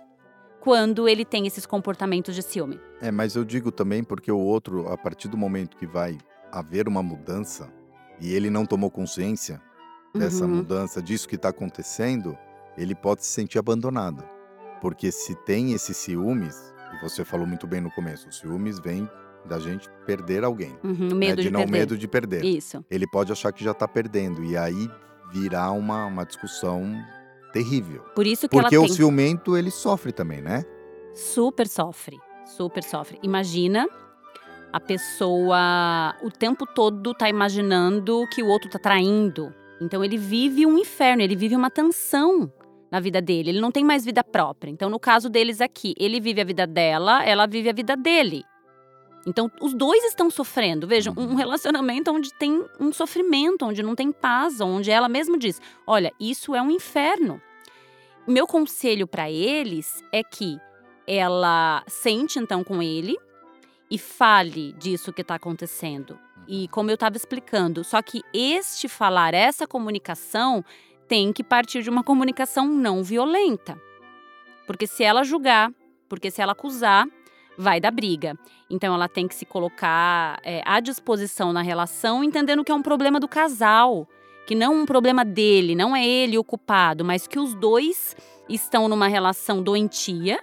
quando 0.61 1.09
ele 1.09 1.25
tem 1.25 1.47
esses 1.47 1.65
comportamentos 1.65 2.35
de 2.35 2.43
ciúme. 2.43 2.81
É, 3.01 3.13
mas 3.13 3.37
eu 3.37 3.45
digo 3.45 3.71
também 3.71 4.03
porque 4.03 4.33
o 4.33 4.39
outro, 4.39 4.89
a 4.93 4.99
partir 4.99 5.29
do 5.29 5.37
momento 5.37 5.77
que 5.77 5.87
vai 5.87 6.19
haver 6.51 6.89
uma 6.89 7.03
mudança 7.05 7.73
e 8.21 8.35
ele 8.35 8.51
não 8.51 8.67
tomou 8.67 8.91
consciência 8.91 9.61
dessa 10.13 10.45
Uhum. 10.45 10.57
mudança, 10.57 11.01
disso 11.01 11.29
que 11.29 11.37
está 11.37 11.51
acontecendo, 11.51 12.37
ele 12.77 12.95
pode 12.95 13.25
se 13.25 13.31
sentir 13.31 13.59
abandonado. 13.59 14.25
Porque 14.81 15.13
se 15.13 15.35
tem 15.45 15.73
esses 15.73 15.97
ciúmes, 15.97 16.75
e 16.97 17.01
você 17.01 17.25
falou 17.25 17.47
muito 17.47 17.67
bem 17.67 17.81
no 17.81 17.91
começo, 17.91 18.29
os 18.29 18.39
ciúmes 18.39 18.79
vêm 18.79 19.09
da 19.45 19.59
gente 19.59 19.89
perder 20.05 20.43
alguém. 20.43 20.77
Uhum, 20.83 21.09
o 21.13 21.15
né, 21.15 21.29
medo 21.29 21.43
de, 21.43 21.51
não 21.51 21.61
perder. 21.61 21.79
medo 21.79 21.99
de 21.99 22.09
perder. 22.09 22.45
Isso. 22.45 22.85
Ele 22.91 23.07
pode 23.07 23.31
achar 23.31 23.53
que 23.53 23.63
já 23.63 23.71
está 23.71 23.87
perdendo 23.87 24.43
e 24.43 24.57
aí 24.57 24.91
virar 25.33 25.71
uma, 25.73 26.07
uma 26.07 26.25
discussão 26.25 26.93
terrível. 27.53 28.03
Por 28.15 28.27
isso 28.27 28.49
que 28.49 28.57
Porque 28.57 28.75
ela 28.75 28.85
o 28.85 28.89
tem 28.89 28.97
ciumento 28.97 29.57
ele 29.57 29.71
sofre 29.71 30.13
também, 30.13 30.41
né? 30.41 30.65
super 31.17 31.67
sofre, 31.67 32.19
super 32.45 32.85
sofre. 32.85 33.19
Imagina 33.23 33.89
a 34.73 34.79
pessoa 34.79 36.15
o 36.23 36.31
tempo 36.31 36.67
todo 36.67 37.15
tá 37.15 37.29
imaginando 37.29 38.27
que 38.29 38.43
o 38.43 38.49
outro 38.49 38.69
tá 38.69 38.79
traindo. 38.79 39.53
Então 39.81 40.05
ele 40.05 40.19
vive 40.19 40.67
um 40.67 40.79
inferno, 40.79 41.23
ele 41.23 41.35
vive 41.35 41.57
uma 41.57 41.71
tensão 41.71 42.53
na 42.91 43.01
vida 43.01 43.21
dele. 43.21 43.51
Ele 43.51 43.61
não 43.61 43.73
tem 43.73 43.85
mais 43.85 44.05
vida 44.05 44.23
própria. 44.23 44.71
Então 44.71 44.89
no 44.89 44.99
caso 44.99 45.29
deles 45.29 45.61
aqui, 45.61 45.95
ele 45.99 46.21
vive 46.21 46.41
a 46.41 46.45
vida 46.45 46.67
dela, 46.67 47.25
ela 47.25 47.47
vive 47.47 47.69
a 47.69 47.73
vida 47.73 47.97
dele. 47.97 48.45
Então 49.27 49.51
os 49.61 49.75
dois 49.75 50.05
estão 50.05 50.31
sofrendo. 50.31 50.87
Vejam, 50.87 51.13
um 51.17 51.35
relacionamento 51.35 52.13
onde 52.13 52.33
tem 52.35 52.65
um 52.79 52.93
sofrimento, 52.93 53.65
onde 53.65 53.83
não 53.83 53.95
tem 53.95 54.13
paz, 54.13 54.61
onde 54.61 54.91
ela 54.91 55.09
mesma 55.09 55.37
diz: 55.37 55.61
"Olha, 55.87 56.13
isso 56.21 56.55
é 56.55 56.63
um 56.63 56.71
inferno". 56.71 57.41
Meu 58.27 58.47
conselho 58.47 59.07
para 59.07 59.31
eles 59.31 60.03
é 60.13 60.23
que 60.23 60.59
ela 61.07 61.85
sente 61.87 62.39
então 62.39 62.65
com 62.65 62.83
ele 62.83 63.17
e 63.91 63.99
fale 63.99 64.73
disso 64.73 65.13
que 65.13 65.23
está 65.23 65.37
acontecendo. 65.37 66.19
E 66.49 66.69
como 66.69 66.91
eu 66.91 66.95
estava 66.95 67.17
explicando, 67.17 67.83
só 67.85 68.01
que 68.03 68.23
este 68.33 68.89
falar, 68.89 69.35
essa 69.35 69.67
comunicação, 69.67 70.65
tem 71.09 71.33
que 71.33 71.45
partir 71.45 71.83
de 71.83 71.91
uma 71.91 72.03
comunicação 72.03 72.67
não 72.67 73.03
violenta. 73.03 73.81
Porque 74.67 74.87
se 74.87 75.05
ela 75.05 75.25
julgar, 75.25 75.71
porque 76.09 76.31
se 76.31 76.43
ela 76.43 76.53
acusar, 76.53 77.07
vai 77.57 77.81
dar 77.81 77.91
briga. 77.91 78.39
Então 78.69 78.95
ela 78.95 79.09
tem 79.09 79.27
que 79.27 79.35
se 79.35 79.47
colocar 79.47 80.39
é, 80.43 80.63
à 80.65 80.81
disposição 80.81 81.53
na 81.53 81.63
relação, 81.63 82.23
entendendo 82.23 82.65
que 82.65 82.73
é 82.73 82.75
um 82.75 82.83
problema 82.83 83.19
do 83.19 83.29
casal, 83.29 84.09
que 84.47 84.55
não 84.55 84.75
um 84.75 84.87
problema 84.87 85.25
dele, 85.25 85.75
não 85.75 85.95
é 85.95 86.07
ele 86.07 86.39
o 86.39 86.45
culpado, 86.45 87.05
mas 87.05 87.27
que 87.27 87.39
os 87.39 87.55
dois 87.55 88.17
estão 88.49 88.89
numa 88.89 89.09
relação 89.09 89.63
doentia, 89.63 90.41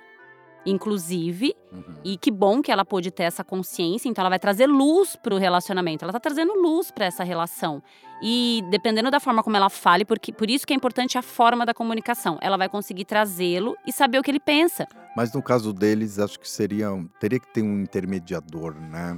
inclusive, 0.66 1.56
Uhum. 1.72 1.96
e 2.04 2.18
que 2.18 2.30
bom 2.30 2.62
que 2.62 2.72
ela 2.72 2.86
pôde 2.86 3.10
ter 3.10 3.24
essa 3.24 3.44
consciência, 3.44 4.08
então 4.08 4.22
ela 4.22 4.30
vai 4.30 4.40
trazer 4.40 4.68
luz 4.68 5.16
para 5.16 5.34
o 5.34 5.38
relacionamento. 5.38 6.06
Ela 6.06 6.14
tá 6.14 6.20
trazendo 6.20 6.54
luz 6.54 6.92
para 6.92 7.06
essa 7.06 7.24
relação. 7.24 7.82
E 8.22 8.64
dependendo 8.70 9.12
da 9.12 9.20
forma 9.20 9.44
como 9.44 9.58
ela 9.58 9.70
fale, 9.70 10.06
porque 10.06 10.32
por 10.32 10.50
isso 10.50 10.66
que 10.66 10.72
é 10.72 10.76
importante 10.76 11.18
a 11.18 11.22
forma 11.22 11.66
da 11.66 11.74
comunicação. 11.74 12.38
Ela 12.42 12.56
vai 12.58 12.70
conseguir 12.70 13.06
trazê-lo 13.06 13.76
e 13.86 13.92
saber 13.92 14.20
o 14.20 14.24
que 14.24 14.32
ele 14.32 14.40
pensa. 14.40 14.88
Mas 15.16 15.34
no 15.34 15.42
caso 15.42 15.74
deles, 15.74 16.20
acho 16.20 16.40
que 16.40 16.50
seria 16.50 16.88
teria 17.20 17.40
que 17.40 17.48
ter 17.52 17.62
um 17.62 17.82
intermediador, 17.82 18.76
né? 18.80 19.18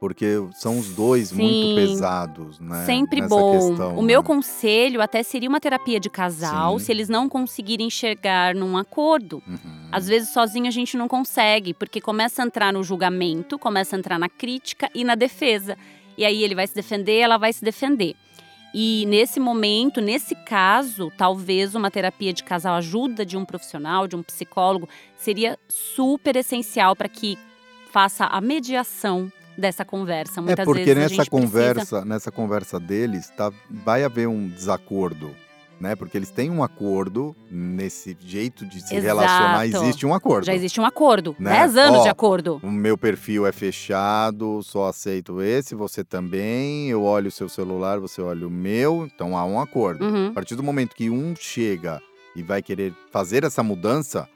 Porque 0.00 0.36
são 0.52 0.78
os 0.78 0.88
dois 0.90 1.32
muito 1.32 1.68
Sim. 1.68 1.74
pesados, 1.74 2.60
né? 2.60 2.84
Sempre 2.84 3.20
nessa 3.22 3.34
bom. 3.34 3.52
Questão, 3.52 3.98
o 3.98 4.02
meu 4.02 4.20
né? 4.20 4.26
conselho 4.26 5.00
até 5.00 5.22
seria 5.22 5.48
uma 5.48 5.60
terapia 5.60 5.98
de 5.98 6.10
casal, 6.10 6.78
Sim. 6.78 6.84
se 6.84 6.92
eles 6.92 7.08
não 7.08 7.28
conseguirem 7.28 7.88
chegar 7.88 8.54
num 8.54 8.76
acordo. 8.76 9.42
Uhum. 9.46 9.88
Às 9.90 10.06
vezes 10.06 10.30
sozinho 10.30 10.66
a 10.66 10.70
gente 10.70 10.96
não 10.96 11.08
consegue, 11.08 11.72
porque 11.72 12.00
começa 12.00 12.42
a 12.42 12.46
entrar 12.46 12.72
no 12.72 12.82
julgamento, 12.82 13.58
começa 13.58 13.96
a 13.96 13.98
entrar 13.98 14.18
na 14.18 14.28
crítica 14.28 14.90
e 14.94 15.04
na 15.04 15.14
defesa. 15.14 15.78
E 16.18 16.24
aí 16.24 16.42
ele 16.42 16.54
vai 16.54 16.66
se 16.66 16.74
defender, 16.74 17.18
ela 17.18 17.38
vai 17.38 17.52
se 17.52 17.64
defender. 17.64 18.14
E 18.76 19.06
nesse 19.06 19.38
momento, 19.38 20.00
nesse 20.00 20.34
caso, 20.34 21.12
talvez 21.16 21.76
uma 21.76 21.92
terapia 21.92 22.32
de 22.32 22.42
casal, 22.42 22.74
ajuda 22.74 23.24
de 23.24 23.36
um 23.36 23.44
profissional, 23.44 24.08
de 24.08 24.16
um 24.16 24.22
psicólogo, 24.22 24.88
seria 25.16 25.56
super 25.68 26.34
essencial 26.34 26.96
para 26.96 27.08
que 27.08 27.38
faça 27.92 28.24
a 28.24 28.40
mediação 28.40 29.30
dessa 29.56 29.84
conversa. 29.84 30.40
É 30.40 30.42
Muitas 30.42 30.64
porque 30.64 30.84
vezes 30.84 30.96
a 30.96 31.00
nessa 31.00 31.14
gente 31.14 31.30
precisa- 31.30 31.46
conversa, 31.46 32.04
nessa 32.04 32.30
conversa 32.32 32.80
deles, 32.80 33.30
tá, 33.36 33.52
vai 33.70 34.04
haver 34.04 34.28
um 34.28 34.48
desacordo, 34.48 35.30
né? 35.80 35.94
Porque 35.96 36.16
eles 36.16 36.30
têm 36.30 36.50
um 36.50 36.62
acordo 36.62 37.34
nesse 37.50 38.16
jeito 38.20 38.64
de 38.64 38.80
se 38.80 38.94
Exato. 38.94 39.02
relacionar, 39.02 39.66
existe 39.66 40.06
um 40.06 40.14
acordo. 40.14 40.46
Já 40.46 40.54
existe 40.54 40.80
um 40.80 40.84
acordo. 40.86 41.34
Né? 41.38 41.50
Dez 41.50 41.76
anos 41.76 42.00
Ó, 42.00 42.02
de 42.04 42.08
acordo. 42.08 42.60
O 42.62 42.70
meu 42.70 42.96
perfil 42.96 43.46
é 43.46 43.52
fechado, 43.52 44.62
só 44.62 44.88
aceito 44.88 45.40
esse, 45.42 45.74
você 45.74 46.02
também. 46.04 46.88
Eu 46.88 47.02
olho 47.02 47.28
o 47.28 47.32
seu 47.32 47.48
celular, 47.48 47.98
você 48.00 48.20
olha 48.22 48.46
o 48.46 48.50
meu, 48.50 49.04
então 49.12 49.36
há 49.36 49.44
um 49.44 49.60
acordo. 49.60 50.04
Uhum. 50.04 50.28
A 50.28 50.32
partir 50.32 50.54
do 50.56 50.62
momento 50.62 50.94
que 50.94 51.10
um 51.10 51.34
chega 51.36 52.00
e 52.36 52.42
vai 52.42 52.62
querer 52.62 52.92
fazer 53.12 53.44
essa 53.44 53.62
mudança, 53.62 54.28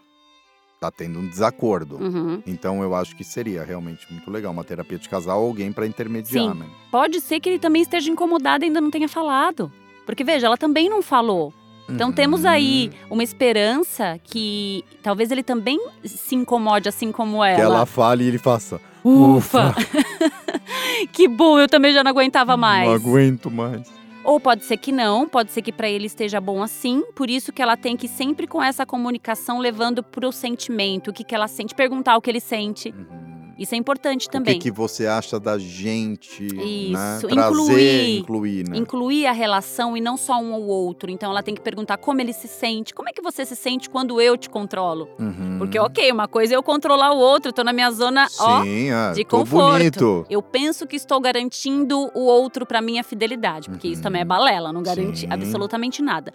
tá 0.81 0.91
tendo 0.91 1.19
um 1.19 1.27
desacordo. 1.27 1.97
Uhum. 1.97 2.43
Então 2.47 2.83
eu 2.83 2.95
acho 2.95 3.17
que 3.17 3.25
seria 3.25 3.65
realmente 3.65 4.07
muito 4.11 4.31
legal 4.31 4.53
uma 4.53 4.65
terapia 4.65 4.99
de 4.99 5.09
casal, 5.09 5.41
alguém 5.43 5.73
para 5.73 5.87
intermediar, 5.87 6.53
Sim. 6.53 6.59
né? 6.61 6.67
Pode 6.91 7.21
ser 7.21 7.41
que 7.41 7.49
ele 7.49 7.59
também 7.59 7.83
esteja 7.83 8.11
incomodado 8.11 8.65
e 8.65 8.67
ainda 8.67 8.81
não 8.81 8.91
tenha 8.91 9.09
falado. 9.09 9.71
Porque, 10.07 10.25
veja, 10.25 10.47
ela 10.47 10.57
também 10.57 10.89
não 10.89 11.03
falou. 11.03 11.53
Então 11.89 12.09
Uhum. 12.09 12.15
temos 12.15 12.45
aí 12.45 12.91
uma 13.11 13.23
esperança 13.23 14.19
que 14.23 14.85
talvez 15.03 15.31
ele 15.31 15.43
também 15.43 15.79
se 16.05 16.35
incomode 16.35 16.89
assim 16.89 17.11
como 17.11 17.43
ela. 17.43 17.57
que 17.57 17.63
ela 17.63 17.87
fale 17.87 18.25
e 18.25 18.29
ele 18.29 18.39
faça. 18.39 18.81
Ufa! 19.05 19.75
que 21.13 21.27
bom, 21.29 21.59
eu 21.59 21.69
também 21.69 21.93
já 21.93 22.03
não 22.05 22.11
aguentava 22.11 22.57
mais. 22.57 22.87
Não 22.89 22.95
aguento 22.95 23.51
mais. 23.51 23.89
Ou 24.29 24.39
pode 24.39 24.63
ser 24.67 24.77
que 24.77 24.93
não, 24.93 25.27
pode 25.27 25.51
ser 25.51 25.63
que 25.63 25.73
para 25.73 25.89
ele 25.89 26.05
esteja 26.05 26.39
bom 26.39 26.63
assim. 26.63 27.03
Por 27.15 27.31
isso 27.31 27.51
que 27.51 27.63
ela 27.63 27.79
tem 27.79 27.97
que 27.97 28.07
sempre 28.07 28.47
com 28.47 28.63
essa 28.63 28.85
comunicação 28.85 29.59
levando 29.59 30.03
pro 30.03 30.31
sentimento, 30.31 31.09
o 31.09 31.15
que, 31.15 31.25
que 31.25 31.35
ela 31.35 31.49
sente, 31.49 31.75
perguntar 31.75 32.15
o 32.15 32.21
que 32.21 32.29
ele 32.29 32.39
sente. 32.39 32.91
Uhum. 32.91 33.48
Isso 33.59 33.75
é 33.75 33.79
importante 33.79 34.29
O 34.29 34.31
também. 34.31 34.55
que, 34.59 34.71
que 34.71 34.71
você 34.71 35.07
acha 35.07 35.41
da 35.41 35.59
gente, 35.59 36.43
né? 36.55 36.65
Isso, 36.65 37.27
Trazer, 37.29 37.51
incluir. 37.51 38.19
incluir, 38.19 38.69
né? 38.69 38.77
incluir 38.77 39.27
a 39.27 39.33
relação 39.33 39.97
e 39.97 40.01
não 40.01 40.17
só 40.17 40.39
um 40.41 40.55
ao 40.55 40.63
outro. 40.63 41.11
Então 41.11 41.31
ela 41.31 41.43
tem 41.43 41.55
que 41.55 41.61
perguntar 41.61 41.97
como 41.97 42.21
ele 42.21 42.33
se 42.33 42.47
sente. 42.47 42.95
Como 42.95 43.09
é 43.09 43.13
que 43.13 43.21
você 43.21 43.45
se 43.45 43.57
sente 43.57 43.91
quando 43.91 44.21
eu 44.21 44.37
te 44.37 44.49
controlo? 44.49 45.09
Uhum. 45.19 45.57
Porque, 45.59 45.79
ok, 45.79 46.13
uma 46.13 46.29
coisa 46.29 46.55
é 46.55 46.57
eu 46.57 46.63
controlar 46.63 47.13
o 47.13 47.19
outro, 47.19 47.49
eu 47.49 47.53
tô 47.53 47.65
na 47.65 47.73
minha 47.73 47.91
zona, 47.91 48.29
ó. 48.39 48.63
Sim, 48.63 48.91
ah, 48.91 49.13
de 49.15 49.25
tô 49.25 49.39
conforto. 49.39 49.73
bonito. 49.73 50.27
Eu 50.31 50.41
penso 50.41 50.87
que 50.87 50.95
estou 50.95 51.21
garantindo 51.21 52.11
o 52.15 52.21
outro 52.21 52.65
pra 52.65 52.81
minha 52.81 53.03
fidelidade, 53.03 53.69
porque 53.69 53.89
isso 53.89 53.97
Uhum. 53.97 54.03
também 54.05 54.23
é 54.23 54.25
balela, 54.25 54.73
não 54.73 54.83
garante 54.83 55.21
Sim. 55.21 55.27
absolutamente 55.31 56.01
nada. 56.01 56.33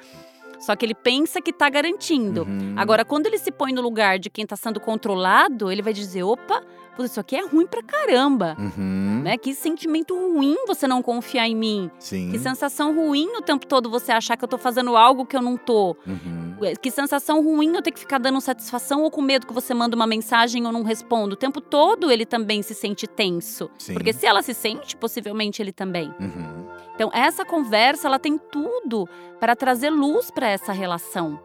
Só 0.59 0.75
que 0.77 0.85
ele 0.85 0.95
pensa 0.95 1.41
que 1.41 1.51
tá 1.51 1.69
garantindo. 1.69 2.43
Uhum. 2.43 2.73
Agora, 2.77 3.03
quando 3.03 3.25
ele 3.27 3.37
se 3.37 3.51
põe 3.51 3.73
no 3.73 3.81
lugar 3.81 4.17
de 4.17 4.29
quem 4.29 4.45
tá 4.45 4.55
sendo 4.55 4.79
controlado, 4.79 5.69
ele 5.69 5.81
vai 5.81 5.91
dizer: 5.91 6.23
opa, 6.23 6.63
pô, 6.95 7.03
isso 7.03 7.19
aqui 7.19 7.35
é 7.35 7.45
ruim 7.45 7.65
pra 7.65 7.81
caramba. 7.83 8.55
Uhum. 8.59 9.21
Né? 9.23 9.37
Que 9.37 9.53
sentimento 9.53 10.15
ruim 10.15 10.55
você 10.67 10.87
não 10.87 11.01
confiar 11.01 11.47
em 11.47 11.55
mim. 11.55 11.91
Sim. 11.99 12.31
Que 12.31 12.39
sensação 12.39 12.95
ruim 12.95 13.27
o 13.37 13.41
tempo 13.41 13.65
todo 13.65 13.89
você 13.89 14.11
achar 14.11 14.37
que 14.37 14.43
eu 14.43 14.47
tô 14.47 14.57
fazendo 14.57 14.95
algo 14.95 15.25
que 15.25 15.35
eu 15.35 15.41
não 15.41 15.57
tô. 15.57 15.95
Uhum. 16.05 16.55
Que 16.81 16.91
sensação 16.91 17.43
ruim 17.43 17.75
eu 17.75 17.81
ter 17.81 17.91
que 17.91 17.99
ficar 17.99 18.19
dando 18.19 18.39
satisfação 18.39 19.03
ou 19.03 19.11
com 19.11 19.21
medo 19.21 19.45
que 19.45 19.53
você 19.53 19.73
manda 19.73 19.95
uma 19.95 20.07
mensagem 20.07 20.61
e 20.61 20.65
eu 20.65 20.71
não 20.71 20.83
respondo. 20.83 21.33
O 21.33 21.37
tempo 21.37 21.59
todo 21.59 22.11
ele 22.11 22.25
também 22.25 22.61
se 22.61 22.73
sente 22.73 23.07
tenso. 23.07 23.69
Sim. 23.77 23.93
Porque 23.93 24.13
se 24.13 24.25
ela 24.25 24.41
se 24.41 24.53
sente, 24.53 24.95
possivelmente 24.95 25.61
ele 25.61 25.71
também. 25.71 26.13
Uhum. 26.19 26.67
Então, 26.95 27.09
essa 27.13 27.43
conversa, 27.43 28.07
ela 28.07 28.19
tem 28.19 28.37
tudo 28.37 29.09
para 29.39 29.55
trazer 29.55 29.89
luz 29.89 30.29
para 30.29 30.47
essa 30.47 30.71
relação, 30.71 31.39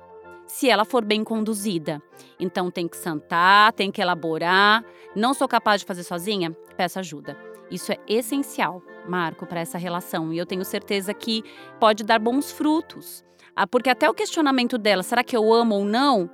se 0.49 0.69
ela 0.69 0.85
for 0.85 1.05
bem 1.05 1.23
conduzida. 1.23 2.03
Então, 2.41 2.71
tem 2.71 2.89
que 2.89 2.97
sentar, 2.97 3.73
tem 3.75 3.93
que 3.93 4.01
elaborar. 4.03 4.85
Não 5.15 5.33
sou 5.33 5.47
capaz 5.47 5.83
de 5.83 5.87
fazer 5.87 6.03
sozinha? 6.03 6.51
Peço 6.77 6.99
ajuda. 6.99 7.37
Isso 7.71 7.93
é 7.93 7.99
essencial, 8.09 8.83
Marco, 9.07 9.47
para 9.47 9.61
essa 9.61 9.79
relação. 9.79 10.33
E 10.33 10.39
eu 10.39 10.47
tenho 10.47 10.65
certeza 10.65 11.13
que 11.15 11.45
pode 11.79 12.03
dar 12.03 12.19
bons 12.19 12.51
frutos. 12.51 13.23
Ah, 13.55 13.67
porque 13.67 13.91
até 13.91 14.09
o 14.09 14.15
questionamento 14.15 14.77
dela, 14.79 15.03
será 15.03 15.23
que 15.23 15.37
eu 15.37 15.53
amo 15.53 15.75
ou 15.77 15.85
não? 15.85 16.31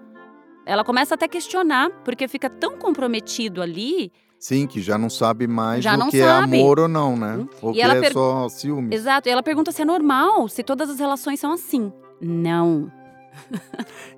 Ela 0.65 0.85
começa 0.85 1.15
até 1.15 1.27
a 1.27 1.29
questionar, 1.29 1.91
porque 2.05 2.27
fica 2.29 2.49
tão 2.49 2.79
comprometido 2.79 3.61
ali 3.61 4.11
Sim, 4.39 4.67
que 4.67 4.81
já 4.81 4.97
não 4.97 5.11
sabe 5.11 5.47
mais 5.47 5.83
Já 5.83 5.97
o 5.97 6.09
que 6.11 6.21
sabe. 6.23 6.57
é 6.57 6.61
amor 6.61 6.79
ou 6.81 6.89
não, 6.89 7.17
né? 7.17 7.37
Hum. 7.39 7.49
Ou 7.63 7.71
E 7.73 7.75
que 7.75 7.81
ela 7.83 7.97
é 7.97 8.01
per- 8.01 8.13
só 8.13 8.49
ciúmes. 8.49 8.95
Exato. 8.95 9.29
E 9.29 9.33
ela 9.33 9.43
pergunta 9.43 9.73
se 9.73 9.83
é 9.83 9.85
normal, 9.85 10.49
se 10.49 10.63
todas 10.63 10.89
as 10.91 10.99
relações 11.01 11.41
são 11.41 11.51
assim. 11.53 11.93
Não. 12.21 12.91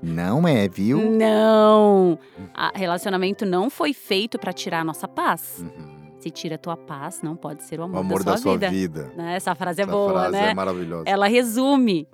Não 0.02 0.46
é, 0.46 0.68
viu? 0.68 1.10
Não! 1.10 2.18
A- 2.54 2.72
relacionamento 2.74 3.44
não 3.46 3.70
foi 3.70 3.92
feito 3.92 4.38
pra 4.38 4.52
tirar 4.52 4.80
a 4.80 4.84
nossa 4.84 5.08
paz. 5.08 5.58
Uhum. 5.64 5.96
Se 6.18 6.30
tira 6.30 6.56
a 6.56 6.58
tua 6.58 6.76
paz, 6.76 7.22
não 7.22 7.36
pode 7.36 7.62
ser 7.62 7.78
o 7.78 7.82
O 7.82 7.86
amor, 7.86 7.98
amor 8.00 8.24
da, 8.24 8.36
sua, 8.36 8.52
vida. 8.52 8.70
vida. 8.70 9.12
Né? 9.16 9.36
Essa 9.36 9.54
frase 9.54 9.80
é 9.80 9.84
Essa 9.84 9.92
boa, 9.92 10.12
frase 10.12 10.32
né? 10.32 10.50
é 10.50 10.54
maravilhosa. 10.54 11.04
Ela 11.06 11.26
resume. 11.28 12.08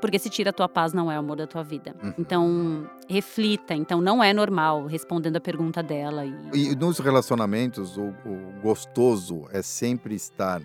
Porque 0.00 0.16
se 0.16 0.30
tira 0.30 0.50
a 0.50 0.52
tua 0.52 0.68
paz, 0.68 0.92
não 0.92 1.10
é 1.10 1.16
o 1.16 1.18
amor 1.18 1.36
da 1.38 1.46
tua 1.46 1.64
vida. 1.64 1.92
Uhum. 2.00 2.14
Então, 2.18 2.88
reflita. 3.08 3.74
Então, 3.74 4.00
não 4.00 4.22
é 4.22 4.32
normal, 4.32 4.86
respondendo 4.86 5.36
a 5.36 5.40
pergunta 5.40 5.82
dela. 5.82 6.24
E... 6.24 6.70
E 6.70 6.76
nos 6.76 7.00
relacionamentos, 7.00 7.96
o, 7.96 8.02
o 8.24 8.60
gostoso 8.62 9.46
é 9.50 9.60
sempre 9.60 10.14
estar 10.14 10.62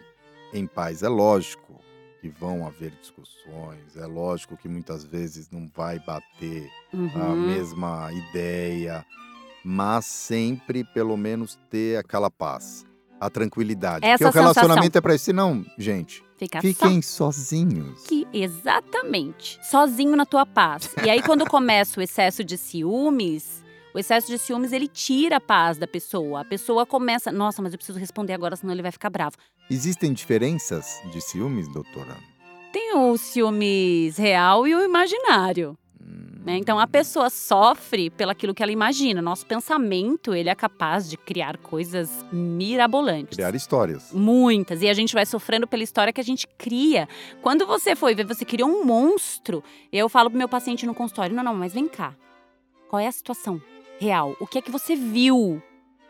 em 0.54 0.68
paz. 0.68 1.02
É 1.02 1.10
lógico 1.10 1.80
que 2.24 2.30
vão 2.30 2.66
haver 2.66 2.92
discussões, 3.02 3.98
é 3.98 4.06
lógico 4.06 4.56
que 4.56 4.70
muitas 4.70 5.04
vezes 5.04 5.50
não 5.52 5.70
vai 5.76 6.00
bater 6.00 6.70
a 6.94 6.96
Uhum. 6.96 7.36
mesma 7.36 8.10
ideia, 8.14 9.06
mas 9.62 10.06
sempre 10.06 10.86
pelo 10.86 11.18
menos 11.18 11.60
ter 11.70 11.98
aquela 11.98 12.32
paz, 12.32 12.86
a 13.20 13.30
tranquilidade. 13.30 14.06
Essa 14.06 14.24
Porque 14.24 14.38
o 14.38 14.42
relacionamento 14.42 14.84
sensação. 14.86 15.00
é 15.00 15.02
para 15.02 15.16
isso. 15.16 15.34
Não, 15.34 15.66
gente, 15.78 16.24
Fica 16.38 16.62
fiquem 16.62 17.02
sozinhos. 17.02 18.00
só 18.04 18.08
que, 18.08 18.26
exatamente, 18.34 19.60
sozinho 19.62 20.16
na 20.16 20.26
tua 20.26 20.46
paz. 20.46 20.94
E 21.06 21.10
aí, 21.10 21.22
quando 21.22 21.46
começa 21.46 22.00
o 22.00 22.04
excesso 22.04 22.42
de 22.44 22.58
ciúmes, 22.58 23.63
o 23.94 24.00
excesso 24.00 24.28
de 24.28 24.38
ciúmes, 24.38 24.74
ele 24.74 24.88
tira 24.88 25.38
a 25.38 25.42
paz 25.42 25.78
da 25.78 25.86
pessoa. 25.86 26.42
A 26.42 26.46
pessoa 26.46 26.86
começa, 26.86 27.32
nossa, 27.32 27.62
mas 27.62 27.74
eu 27.74 27.78
preciso 27.78 28.00
responder 28.00 28.34
agora, 28.34 28.56
senão 28.56 28.74
ele 28.74 28.82
vai 28.82 28.92
ficar 28.92 29.10
bravo. 29.10 29.36
Existem 29.70 30.12
diferenças 30.12 31.00
de 31.12 31.22
ciúmes, 31.22 31.68
doutora? 31.68 32.18
Tem 32.72 32.96
o 32.98 33.16
ciúmes 33.18 34.18
real 34.18 34.68
e 34.68 34.74
o 34.74 34.84
imaginário. 34.84 35.78
Né? 36.44 36.58
Então 36.58 36.80
a 36.80 36.88
pessoa 36.88 37.30
sofre 37.30 38.10
pelaquilo 38.10 38.54
que 38.54 38.64
ela 38.64 38.72
imagina. 38.72 39.22
Nosso 39.22 39.46
pensamento 39.46 40.34
ele 40.34 40.50
é 40.50 40.56
capaz 40.56 41.08
de 41.10 41.16
criar 41.16 41.58
coisas 41.58 42.26
mirabolantes. 42.32 43.36
Criar 43.36 43.54
histórias. 43.56 44.12
Muitas. 44.12 44.82
E 44.82 44.90
a 44.90 44.94
gente 44.94 45.14
vai 45.14 45.26
sofrendo 45.26 45.68
pela 45.68 45.84
história 45.84 46.12
que 46.12 46.20
a 46.20 46.24
gente 46.24 46.48
cria. 46.58 47.08
Quando 47.42 47.66
você 47.66 47.96
foi 47.96 48.14
ver, 48.14 48.26
você 48.26 48.44
criou 48.44 48.70
um 48.70 48.84
monstro. 48.84 49.64
Eu 49.92 50.10
falo 50.10 50.30
pro 50.30 50.38
meu 50.38 50.50
paciente 50.50 50.86
no 50.86 50.94
consultório: 50.96 51.36
não, 51.36 51.44
não, 51.44 51.54
mas 51.56 51.74
vem 51.74 51.88
cá. 51.88 52.14
Qual 52.90 53.00
é 53.00 53.08
a 53.08 53.12
situação 53.12 53.62
real? 54.00 54.36
O 54.40 54.48
que 54.48 54.58
é 54.60 54.62
que 54.62 54.72
você 54.72 54.96
viu? 54.96 55.62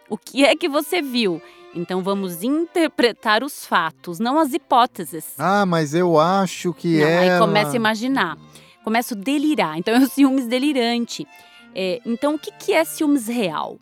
O 0.09 0.17
que 0.17 0.45
é 0.45 0.55
que 0.55 0.69
você 0.69 1.01
viu? 1.01 1.41
Então 1.75 2.03
vamos 2.03 2.43
interpretar 2.43 3.43
os 3.43 3.65
fatos, 3.65 4.19
não 4.19 4.37
as 4.37 4.53
hipóteses. 4.53 5.33
Ah, 5.39 5.65
mas 5.65 5.93
eu 5.93 6.19
acho 6.19 6.73
que 6.73 6.99
Não, 6.99 7.07
aí 7.07 7.27
ela... 7.27 7.45
começa 7.45 7.71
a 7.71 7.75
imaginar. 7.75 8.37
Começo 8.83 9.15
a 9.15 9.17
delirar. 9.17 9.77
Então 9.77 9.95
é 9.95 9.99
o 9.99 10.07
ciúmes 10.07 10.45
delirante. 10.45 11.27
É, 11.73 11.99
então 12.05 12.35
o 12.35 12.39
que, 12.39 12.51
que 12.51 12.73
é 12.73 12.83
ciúmes 12.83 13.27
real? 13.27 13.79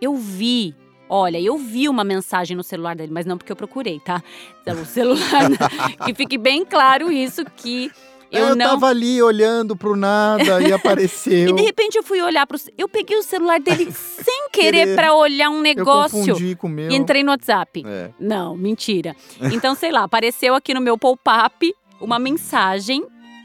Eu 0.00 0.16
vi. 0.16 0.74
Olha, 1.08 1.38
eu 1.38 1.58
vi 1.58 1.88
uma 1.88 2.02
mensagem 2.02 2.56
no 2.56 2.64
celular 2.64 2.96
dele, 2.96 3.12
mas 3.12 3.26
não 3.26 3.36
porque 3.36 3.52
eu 3.52 3.56
procurei, 3.56 4.00
tá? 4.00 4.22
Então, 4.62 4.80
o 4.80 4.86
celular. 4.86 5.50
que 6.06 6.14
fique 6.14 6.38
bem 6.38 6.64
claro 6.64 7.12
isso 7.12 7.44
que 7.44 7.92
eu, 8.32 8.48
Eu, 8.48 8.56
não. 8.56 8.70
tava 8.70 8.86
ali 8.88 9.22
olhando 9.22 9.76
pro 9.76 9.94
nada 9.94 10.60
e 10.62 10.72
apareceu. 10.72 11.50
E 11.50 11.52
de 11.52 11.62
repente 11.62 11.96
eu 11.96 12.02
fui 12.02 12.20
olhar 12.22 12.46
pro. 12.46 12.58
Eu 12.76 12.88
peguei 12.88 13.16
o 13.18 13.22
celular 13.22 13.60
dele 13.60 13.90
sem 13.92 14.48
querer 14.50 14.94
pra 14.96 15.14
olhar 15.14 15.50
um 15.50 15.56
eu 15.56 15.62
negócio 15.62 16.18
confundi 16.18 16.56
com 16.56 16.66
o 16.66 16.70
meu. 16.70 16.90
e 16.90 16.94
entrei 16.94 17.22
no 17.22 17.30
WhatsApp. 17.30 17.84
É. 17.86 18.10
Não, 18.18 18.56
mentira. 18.56 19.14
Então, 19.52 19.74
sei 19.74 19.92
lá, 19.92 20.04
apareceu 20.04 20.54
aqui 20.54 20.72
no 20.72 20.80
meu 20.80 20.96
pop-up 20.96 21.74
uma 22.00 22.18
mensagem 22.18 23.04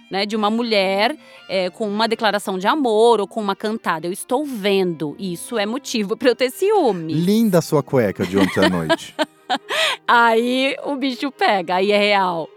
né, 0.09 0.25
de 0.25 0.35
uma 0.35 0.49
mulher 0.49 1.15
é, 1.49 1.69
com 1.69 1.87
uma 1.87 2.07
declaração 2.07 2.57
de 2.57 2.65
amor 2.65 3.19
ou 3.19 3.27
com 3.27 3.41
uma 3.41 3.55
cantada. 3.55 4.07
Eu 4.07 4.11
estou 4.13 4.45
vendo. 4.45 5.15
Isso 5.19 5.57
é 5.57 5.65
motivo 5.65 6.15
para 6.15 6.29
eu 6.29 6.35
ter 6.35 6.49
ciúme. 6.49 7.13
Linda 7.13 7.61
sua 7.61 7.83
cueca 7.83 8.25
de 8.25 8.37
ontem 8.37 8.65
à 8.65 8.69
noite. 8.69 9.13
Aí 10.07 10.75
o 10.85 10.95
bicho 10.95 11.31
pega, 11.31 11.75
aí 11.75 11.91
é 11.91 11.97
real. 11.97 12.47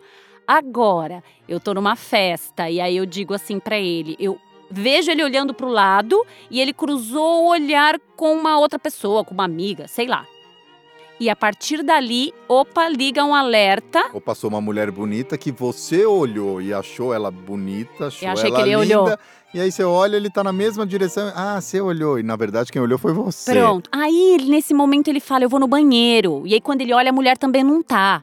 Agora, 0.46 1.22
eu 1.50 1.58
tô 1.58 1.74
numa 1.74 1.96
festa 1.96 2.70
e 2.70 2.80
aí 2.80 2.96
eu 2.96 3.04
digo 3.04 3.34
assim 3.34 3.58
pra 3.58 3.76
ele, 3.76 4.16
eu 4.20 4.38
vejo 4.70 5.10
ele 5.10 5.24
olhando 5.24 5.52
pro 5.52 5.66
lado 5.68 6.24
e 6.48 6.60
ele 6.60 6.72
cruzou 6.72 7.42
o 7.44 7.48
olhar 7.48 7.98
com 8.16 8.32
uma 8.34 8.56
outra 8.58 8.78
pessoa, 8.78 9.24
com 9.24 9.34
uma 9.34 9.44
amiga, 9.44 9.88
sei 9.88 10.06
lá. 10.06 10.24
E 11.18 11.28
a 11.28 11.36
partir 11.36 11.82
dali, 11.82 12.32
opa, 12.48 12.88
liga 12.88 13.22
um 13.24 13.34
alerta. 13.34 14.08
Ou 14.14 14.20
passou 14.22 14.48
uma 14.48 14.60
mulher 14.60 14.90
bonita 14.90 15.36
que 15.36 15.52
você 15.52 16.06
olhou 16.06 16.62
e 16.62 16.72
achou 16.72 17.12
ela 17.12 17.30
bonita, 17.30 18.06
achou 18.06 18.26
Eu 18.26 18.32
achei 18.32 18.48
ela 18.48 18.56
que 18.56 18.62
ele 18.62 18.76
linda. 18.76 19.02
olhou. 19.02 19.18
E 19.52 19.60
aí 19.60 19.70
você 19.70 19.82
olha, 19.82 20.16
ele 20.16 20.30
tá 20.30 20.42
na 20.44 20.52
mesma 20.52 20.86
direção. 20.86 21.30
Ah, 21.34 21.60
você 21.60 21.78
olhou. 21.80 22.18
E 22.18 22.22
na 22.22 22.36
verdade 22.36 22.72
quem 22.72 22.80
olhou 22.80 22.96
foi 22.96 23.12
você. 23.12 23.52
Pronto. 23.52 23.90
Aí, 23.92 24.38
nesse 24.48 24.72
momento, 24.72 25.08
ele 25.08 25.20
fala: 25.20 25.44
Eu 25.44 25.48
vou 25.50 25.58
no 25.60 25.66
banheiro. 25.66 26.44
E 26.46 26.54
aí, 26.54 26.60
quando 26.60 26.80
ele 26.82 26.94
olha, 26.94 27.10
a 27.10 27.12
mulher 27.12 27.36
também 27.36 27.64
não 27.64 27.82
tá. 27.82 28.22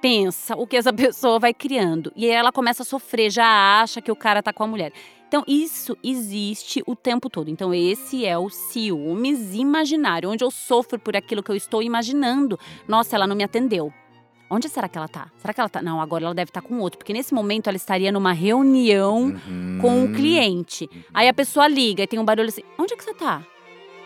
Pensa 0.00 0.54
o 0.56 0.66
que 0.66 0.76
essa 0.76 0.92
pessoa 0.94 1.38
vai 1.38 1.52
criando. 1.54 2.12
E 2.14 2.24
aí 2.26 2.30
ela 2.32 2.52
começa 2.52 2.82
a 2.82 2.86
sofrer, 2.86 3.30
já 3.30 3.80
acha 3.80 4.00
que 4.00 4.10
o 4.12 4.16
cara 4.16 4.42
tá 4.42 4.52
com 4.52 4.62
a 4.62 4.66
mulher. 4.66 4.92
Então, 5.28 5.42
isso 5.48 5.96
existe 6.04 6.82
o 6.86 6.94
tempo 6.94 7.28
todo. 7.28 7.50
Então, 7.50 7.74
esse 7.74 8.24
é 8.24 8.38
o 8.38 8.48
ciúmes 8.48 9.54
imaginário, 9.54 10.30
onde 10.30 10.44
eu 10.44 10.50
sofro 10.52 11.00
por 11.00 11.16
aquilo 11.16 11.42
que 11.42 11.50
eu 11.50 11.56
estou 11.56 11.82
imaginando. 11.82 12.56
Nossa, 12.86 13.16
ela 13.16 13.26
não 13.26 13.34
me 13.34 13.42
atendeu. 13.42 13.92
Onde 14.48 14.68
será 14.68 14.88
que 14.88 14.96
ela 14.96 15.08
tá? 15.08 15.28
Será 15.38 15.52
que 15.52 15.58
ela 15.60 15.68
tá? 15.68 15.82
Não, 15.82 16.00
agora 16.00 16.24
ela 16.26 16.34
deve 16.34 16.50
estar 16.50 16.62
com 16.62 16.78
outro. 16.78 16.98
Porque 16.98 17.12
nesse 17.12 17.34
momento 17.34 17.66
ela 17.66 17.76
estaria 17.76 18.12
numa 18.12 18.32
reunião 18.32 19.24
Uhum. 19.48 19.78
com 19.80 20.04
o 20.04 20.12
cliente. 20.12 20.88
Uhum. 20.92 21.02
Aí 21.12 21.26
a 21.28 21.34
pessoa 21.34 21.66
liga 21.66 22.04
e 22.04 22.06
tem 22.06 22.20
um 22.20 22.24
barulho 22.24 22.48
assim: 22.48 22.62
onde 22.78 22.94
é 22.94 22.96
que 22.96 23.02
você 23.02 23.12
tá? 23.12 23.44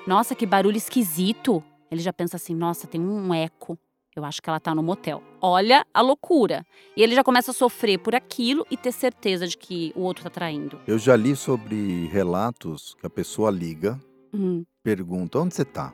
Nossa, 0.07 0.35
que 0.35 0.47
barulho 0.47 0.79
esquisito. 0.79 1.63
Ele 1.91 2.01
já 2.01 2.11
pensa 2.15 2.37
assim: 2.37 2.55
nossa, 2.55 2.87
tem 2.87 2.99
um 3.03 3.35
eco. 3.35 3.79
Eu 4.15 4.25
acho 4.25 4.43
que 4.43 4.51
ela 4.51 4.59
tá 4.59 4.75
no 4.75 4.83
motel. 4.83 5.23
Olha 5.41 5.87
a 5.95 6.01
loucura. 6.01 6.67
E 6.97 7.03
ele 7.03 7.15
já 7.15 7.23
começa 7.23 7.53
a 7.53 7.55
sofrer 7.55 7.99
por 7.99 8.15
aquilo 8.15 8.67
e 8.71 8.77
ter 8.77 8.93
certeza 8.93 9.47
de 9.47 9.57
que 9.57 9.93
o 9.95 10.01
outro 10.03 10.25
tá 10.25 10.31
traindo. 10.31 10.81
Eu 10.87 10.99
já 10.99 11.15
li 11.15 11.37
sobre 11.37 12.07
relatos 12.07 12.95
que 13.01 13.07
a 13.07 13.11
pessoa 13.11 13.51
liga, 13.51 14.01
Hum, 14.35 14.65
pergunta: 14.83 15.39
onde 15.39 15.55
você 15.55 15.65
tá? 15.65 15.93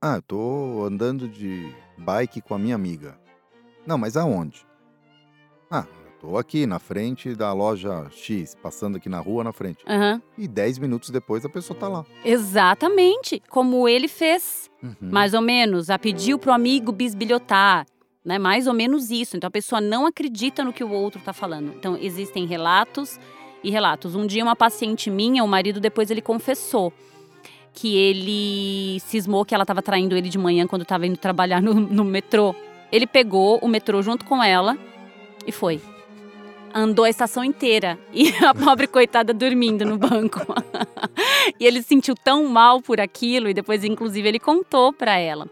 Ah, 0.00 0.16
eu 0.16 0.22
tô 0.22 0.84
andando 0.84 1.28
de 1.28 1.74
bike 1.98 2.40
com 2.40 2.54
a 2.54 2.58
minha 2.58 2.74
amiga. 2.74 3.18
Não, 3.86 3.98
mas 3.98 4.16
aonde? 4.16 4.66
Ah, 5.70 5.86
tô 6.20 6.36
aqui 6.36 6.66
na 6.66 6.78
frente 6.78 7.34
da 7.34 7.52
loja 7.52 8.06
X, 8.10 8.54
passando 8.60 8.96
aqui 8.96 9.08
na 9.08 9.20
rua 9.20 9.44
na 9.44 9.52
frente. 9.52 9.84
aham. 9.86 10.20
E 10.36 10.46
10 10.48 10.78
minutos 10.78 11.10
depois 11.10 11.44
a 11.44 11.48
pessoa 11.48 11.78
tá 11.78 11.88
lá. 11.88 12.04
Exatamente. 12.24 13.42
Como 13.48 13.88
ele 13.88 14.08
fez, 14.08 14.68
Uhum. 14.82 14.94
mais 15.00 15.34
ou 15.34 15.40
menos. 15.40 15.90
A 15.90 15.98
pediu 15.98 16.38
pro 16.38 16.52
amigo 16.52 16.92
bisbilhotar. 16.92 17.86
Né? 18.24 18.38
Mais 18.38 18.66
ou 18.66 18.74
menos 18.74 19.10
isso. 19.10 19.36
Então 19.36 19.48
a 19.48 19.50
pessoa 19.50 19.80
não 19.80 20.06
acredita 20.06 20.62
no 20.64 20.72
que 20.72 20.84
o 20.84 20.90
outro 20.90 21.20
tá 21.24 21.32
falando. 21.32 21.72
Então 21.76 21.96
existem 21.96 22.46
relatos 22.46 23.18
e 23.62 23.70
relatos. 23.70 24.14
Um 24.14 24.26
dia 24.26 24.42
uma 24.44 24.56
paciente 24.56 25.10
minha, 25.10 25.42
o 25.42 25.48
marido 25.48 25.80
depois 25.80 26.10
ele 26.10 26.20
confessou 26.20 26.92
que 27.72 27.96
ele 27.96 28.98
cismou 29.00 29.44
que 29.44 29.54
ela 29.54 29.62
estava 29.62 29.80
traindo 29.80 30.16
ele 30.16 30.28
de 30.28 30.38
manhã 30.38 30.66
quando 30.66 30.82
estava 30.82 31.06
indo 31.06 31.16
trabalhar 31.16 31.62
no, 31.62 31.74
no 31.74 32.04
metrô. 32.04 32.54
Ele 32.90 33.06
pegou 33.06 33.58
o 33.62 33.68
metrô 33.68 34.02
junto 34.02 34.24
com 34.24 34.42
ela 34.42 34.76
e 35.46 35.52
foi. 35.52 35.80
Andou 36.74 37.04
a 37.04 37.10
estação 37.10 37.42
inteira 37.42 37.98
e 38.12 38.28
a 38.44 38.54
pobre 38.54 38.86
coitada 38.86 39.32
dormindo 39.32 39.84
no 39.84 39.98
banco. 39.98 40.40
e 41.58 41.66
ele 41.66 41.82
se 41.82 41.88
sentiu 41.88 42.14
tão 42.14 42.46
mal 42.46 42.80
por 42.80 43.00
aquilo 43.00 43.48
e 43.48 43.54
depois, 43.54 43.84
inclusive, 43.84 44.28
ele 44.28 44.38
contou 44.38 44.92
para 44.92 45.18
ela. 45.18 45.48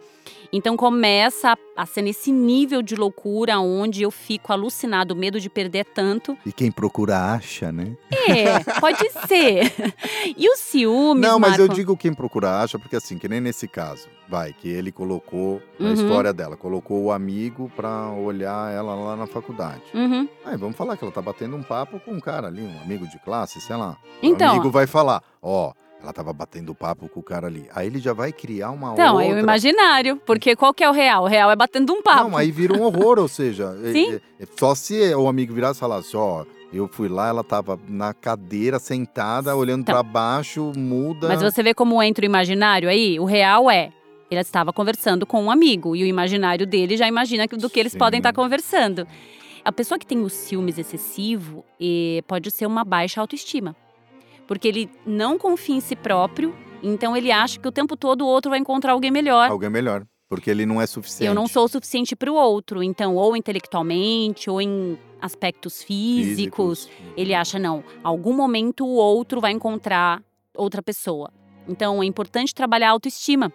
Então 0.56 0.76
começa 0.76 1.52
a, 1.52 1.82
a 1.82 1.86
ser 1.86 2.00
nesse 2.02 2.32
nível 2.32 2.80
de 2.80 2.94
loucura 2.96 3.58
onde 3.60 4.02
eu 4.02 4.10
fico 4.10 4.52
alucinado, 4.52 5.14
medo 5.14 5.38
de 5.38 5.50
perder 5.50 5.84
tanto. 5.84 6.36
E 6.46 6.52
quem 6.52 6.70
procura 6.72 7.18
acha, 7.34 7.70
né? 7.70 7.94
É, 8.28 8.58
pode 8.80 9.08
ser. 9.28 9.72
E 10.36 10.48
o 10.48 10.56
ciúmes, 10.56 11.22
Não, 11.22 11.38
mas 11.38 11.52
eu 11.58 11.66
Marco? 11.66 11.74
digo 11.74 11.96
quem 11.96 12.12
procura 12.12 12.60
acha, 12.60 12.78
porque 12.78 12.96
assim, 12.96 13.16
que 13.16 13.28
nem 13.28 13.40
nesse 13.40 13.68
caso, 13.68 14.08
vai, 14.28 14.52
que 14.52 14.68
ele 14.68 14.90
colocou 14.90 15.62
a 15.78 15.84
Uhum. 15.84 15.92
história 15.92 16.32
dela, 16.32 16.56
colocou 16.56 17.04
o 17.04 17.12
amigo 17.12 17.70
pra 17.76 18.10
olhar 18.10 18.72
ela 18.72 18.94
lá 18.94 19.14
na 19.16 19.26
faculdade. 19.26 19.82
Uhum. 19.94 20.28
Aí 20.44 20.56
vamos 20.56 20.76
falar 20.76 20.96
que 20.96 21.04
ela 21.04 21.12
tá 21.12 21.22
batendo 21.22 21.54
um 21.56 21.62
papo 21.62 22.00
com 22.00 22.12
um 22.12 22.20
cara 22.20 22.48
ali, 22.48 22.60
um 22.62 22.80
amigo 22.82 23.06
de 23.06 23.18
classe, 23.20 23.60
sei 23.60 23.76
lá. 23.76 23.96
Então, 24.22 24.48
o 24.48 24.50
amigo 24.52 24.70
vai 24.70 24.86
falar, 24.86 25.22
ó, 25.40 25.72
ela 26.06 26.12
tava 26.12 26.32
batendo 26.32 26.72
papo 26.74 27.08
com 27.08 27.18
o 27.18 27.22
cara 27.22 27.48
ali. 27.48 27.66
Aí 27.74 27.88
ele 27.88 27.98
já 27.98 28.12
vai 28.12 28.32
criar 28.32 28.70
uma 28.70 28.92
Então, 28.92 29.14
outra... 29.16 29.28
é 29.30 29.34
o 29.34 29.38
imaginário. 29.38 30.16
Porque 30.24 30.54
qual 30.54 30.72
que 30.72 30.84
é 30.84 30.88
o 30.88 30.92
real? 30.92 31.24
O 31.24 31.26
real 31.26 31.50
é 31.50 31.56
batendo 31.56 31.92
um 31.92 32.00
papo. 32.00 32.28
Não, 32.30 32.36
aí 32.36 32.50
vira 32.52 32.74
um 32.74 32.82
horror, 32.82 33.18
ou 33.18 33.26
seja, 33.28 33.76
é- 33.84 33.92
Sim. 33.92 34.12
é- 34.14 34.20
é 34.40 34.46
só 34.58 34.74
se 34.74 35.12
o 35.14 35.26
amigo 35.28 35.52
virasse 35.52 35.78
e 35.78 35.80
falasse, 35.80 36.16
ó, 36.16 36.44
eu 36.72 36.86
fui 36.88 37.08
lá, 37.08 37.28
ela 37.28 37.42
tava 37.42 37.78
na 37.88 38.14
cadeira, 38.14 38.78
sentada, 38.78 39.56
olhando 39.56 39.80
Então. 39.82 39.94
pra 39.94 40.02
baixo, 40.02 40.72
muda. 40.76 41.26
Mas 41.28 41.42
você 41.42 41.62
vê 41.62 41.74
como 41.74 42.00
entra 42.02 42.22
o 42.22 42.26
imaginário 42.26 42.88
aí? 42.88 43.18
O 43.18 43.24
real 43.24 43.68
é. 43.70 43.90
Ele 44.30 44.40
estava 44.40 44.72
conversando 44.72 45.24
com 45.26 45.42
um 45.42 45.50
amigo 45.50 45.94
e 45.96 46.02
o 46.02 46.06
imaginário 46.06 46.66
dele 46.66 46.96
já 46.96 47.06
imagina 47.08 47.46
do 47.46 47.70
que 47.70 47.78
eles 47.80 47.92
Sim. 47.92 47.98
podem 47.98 48.18
estar 48.18 48.32
conversando. 48.32 49.06
A 49.64 49.72
pessoa 49.72 49.98
que 49.98 50.06
tem 50.06 50.20
o 50.20 50.28
ciúmes 50.28 50.78
excessivo 50.78 51.64
eh, 51.80 52.22
pode 52.28 52.50
ser 52.52 52.66
uma 52.66 52.84
baixa 52.84 53.20
autoestima. 53.20 53.74
Porque 54.46 54.68
ele 54.68 54.90
não 55.04 55.38
confia 55.38 55.74
em 55.76 55.80
si 55.80 55.96
próprio, 55.96 56.54
então 56.82 57.16
ele 57.16 57.30
acha 57.32 57.58
que 57.58 57.66
o 57.68 57.72
tempo 57.72 57.96
todo 57.96 58.22
o 58.22 58.26
outro 58.26 58.50
vai 58.50 58.58
encontrar 58.58 58.92
alguém 58.92 59.10
melhor. 59.10 59.50
Alguém 59.50 59.70
melhor. 59.70 60.04
Porque 60.28 60.50
ele 60.50 60.66
não 60.66 60.80
é 60.80 60.86
suficiente. 60.86 61.28
Eu 61.28 61.34
não 61.34 61.46
sou 61.46 61.64
o 61.64 61.68
suficiente 61.68 62.16
para 62.16 62.30
o 62.30 62.34
outro. 62.34 62.82
Então, 62.82 63.14
ou 63.14 63.36
intelectualmente, 63.36 64.50
ou 64.50 64.60
em 64.60 64.98
aspectos 65.20 65.82
físicos, 65.82 66.88
ele 67.16 67.32
acha, 67.34 67.58
não, 67.58 67.84
algum 68.02 68.32
momento 68.34 68.84
o 68.84 68.94
outro 68.96 69.40
vai 69.40 69.52
encontrar 69.52 70.22
outra 70.54 70.82
pessoa. 70.82 71.30
Então, 71.68 72.02
é 72.02 72.06
importante 72.06 72.54
trabalhar 72.54 72.88
a 72.88 72.92
autoestima. 72.92 73.52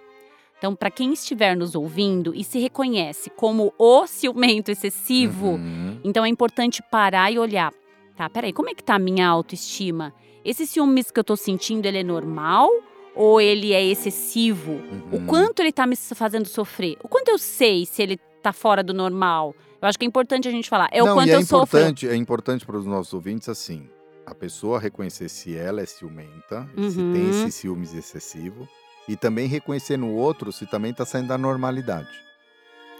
Então, 0.57 0.75
para 0.75 0.91
quem 0.91 1.11
estiver 1.11 1.57
nos 1.57 1.75
ouvindo 1.75 2.33
e 2.35 2.43
se 2.43 2.59
reconhece 2.59 3.29
como 3.31 3.73
o 3.77 4.05
ciumento 4.05 4.69
excessivo, 4.71 5.51
Uhum. 5.53 5.99
então 6.03 6.23
é 6.23 6.29
importante 6.29 6.81
parar 6.91 7.31
e 7.31 7.39
olhar. 7.39 7.73
Tá, 8.15 8.29
peraí, 8.29 8.53
como 8.53 8.69
é 8.69 8.75
que 8.75 8.83
tá 8.83 8.95
a 8.95 8.99
minha 8.99 9.27
autoestima? 9.27 10.13
Esse 10.43 10.65
ciúmes 10.65 11.11
que 11.11 11.19
eu 11.19 11.23
tô 11.23 11.35
sentindo, 11.35 11.85
ele 11.85 11.99
é 11.99 12.03
normal? 12.03 12.69
Ou 13.13 13.41
ele 13.41 13.73
é 13.73 13.83
excessivo? 13.83 14.71
O 15.11 15.17
Uhum. 15.17 15.25
quanto 15.27 15.59
ele 15.59 15.71
tá 15.71 15.85
me 15.85 15.95
fazendo 15.95 16.45
sofrer? 16.47 16.97
O 17.03 17.07
quanto 17.07 17.27
eu 17.29 17.37
sei 17.37 17.85
se 17.85 18.01
ele 18.01 18.17
tá 18.41 18.53
fora 18.53 18.81
do 18.81 18.93
normal? 18.93 19.53
Eu 19.81 19.87
acho 19.87 19.99
que 19.99 20.05
é 20.05 20.07
importante 20.07 20.47
a 20.47 20.51
gente 20.51 20.69
falar. 20.69 20.89
É 20.91 21.03
o 21.03 21.05
não, 21.05 21.15
quanto 21.15 21.27
e 21.27 21.31
é 21.31 21.35
eu 21.35 21.41
sofro. 21.45 21.77
importante, 21.79 22.07
é 22.07 22.15
importante 22.15 22.65
para 22.65 22.77
os 22.77 22.85
nossos 22.85 23.13
ouvintes 23.13 23.49
assim, 23.49 23.89
a 24.25 24.33
pessoa 24.33 24.79
reconhecer 24.79 25.27
se 25.29 25.55
ela 25.57 25.81
é 25.81 25.85
ciumenta, 25.85 26.69
se 26.89 27.01
Uhum. 27.01 27.11
tem 27.11 27.29
esse 27.29 27.51
ciúmes 27.51 27.93
excessivo, 27.93 28.67
e 29.09 29.15
também 29.17 29.47
reconhecer 29.47 29.97
no 29.97 30.13
outro 30.15 30.51
se 30.51 30.65
também 30.65 30.91
está 30.91 31.05
saindo 31.05 31.27
da 31.27 31.37
normalidade. 31.37 32.09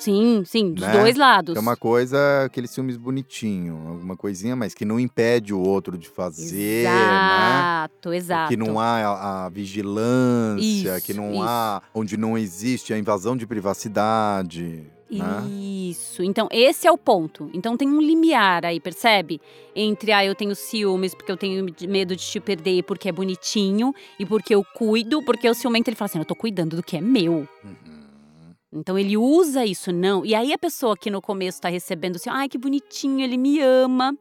Sim, 0.02 0.44
sim, 0.46 0.74
dos 0.74 0.86
Né? 0.86 0.92
dois 0.94 1.16
lados. 1.16 1.54
Que 1.54 1.58
é 1.60 1.62
uma 1.62 1.78
coisa, 1.78 2.46
aquele 2.46 2.68
ciúmes 2.68 2.98
bonitinho, 2.98 3.88
alguma 3.88 4.18
coisinha, 4.18 4.56
mas 4.56 4.74
que 4.74 4.84
não 4.84 5.00
impede 5.00 5.54
o 5.54 5.60
outro 5.60 5.98
de 5.98 6.10
fazer, 6.10 6.86
né? 6.86 6.90
Exato, 6.92 8.14
exato. 8.14 8.50
Que 8.50 8.58
não 8.58 8.80
há 8.80 8.98
a, 8.98 9.46
a 9.46 9.50
vigilância, 9.50 11.00
que 11.02 11.12
Isso, 11.12 11.22
não 11.22 11.34
isso. 11.34 11.44
há 11.44 11.82
onde 11.94 12.18
não 12.18 12.38
existe 12.38 12.94
a 12.94 12.98
invasão 12.98 13.38
de 13.38 13.46
privacidade. 13.46 14.84
Né? 15.10 15.26
Isso. 15.90 16.24
Então, 16.24 16.48
esse 16.50 16.88
é 16.88 16.92
o 16.92 16.98
ponto. 16.98 17.50
Então, 17.54 17.76
tem 17.76 17.88
um 17.88 18.00
limiar 18.00 18.66
aí, 18.66 18.80
percebe? 18.80 19.42
Entre, 19.76 20.12
ah, 20.14 20.26
eu 20.26 20.34
tenho 20.34 20.56
ciúmes 20.56 21.14
porque 21.14 21.32
eu 21.32 21.36
tenho 21.38 21.66
medo 21.88 22.16
de 22.16 22.24
te 22.24 22.40
perder 22.40 22.84
porque 22.84 23.10
é 23.10 23.12
bonitinho 23.12 23.94
e 24.18 24.26
porque 24.26 24.56
eu 24.56 24.64
cuido, 24.74 25.22
porque 25.24 25.50
o 25.50 25.54
ciumento 25.54 25.90
ele 25.90 25.98
fala 25.98 26.08
assim: 26.10 26.20
eu 26.20 26.26
tô 26.26 26.34
cuidando 26.36 26.78
do 26.78 26.84
que 26.84 26.96
é 26.96 27.02
meu. 27.02 27.46
Uhum. 27.64 28.01
Então, 28.74 28.98
ele 28.98 29.18
usa 29.18 29.66
isso, 29.66 29.92
não. 29.92 30.26
E 30.26 30.34
aí, 30.34 30.54
a 30.54 30.58
pessoa 30.58 30.96
que 30.98 31.12
no 31.12 31.22
começo 31.22 31.62
tá 31.62 31.70
recebendo 31.70 32.16
assim: 32.16 32.30
ai, 32.30 32.48
que 32.48 32.58
bonitinho, 32.58 33.22
ele 33.22 33.38
me 33.38 33.60
ama. 33.60 34.18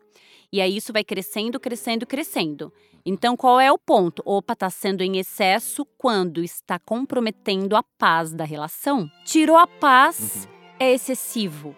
E 0.53 0.61
aí, 0.61 0.77
isso 0.77 0.93
vai 0.93 1.05
crescendo, 1.05 1.61
crescendo, 1.61 2.07
crescendo. 2.07 2.73
Então, 3.05 3.37
qual 3.37 3.59
é 3.59 3.73
o 3.73 3.79
ponto? 3.79 4.23
Opa, 4.27 4.55
tá 4.55 4.69
sendo 4.69 5.03
em 5.03 5.19
excesso 5.19 5.87
quando 5.97 6.43
está 6.43 6.79
comprometendo 6.79 7.77
a 7.77 7.83
paz 7.83 8.33
da 8.33 8.45
relação. 8.45 9.11
Tirou 9.25 9.57
a 9.57 9.67
paz 9.67 10.49
é 10.81 10.95
excessivo, 10.95 11.77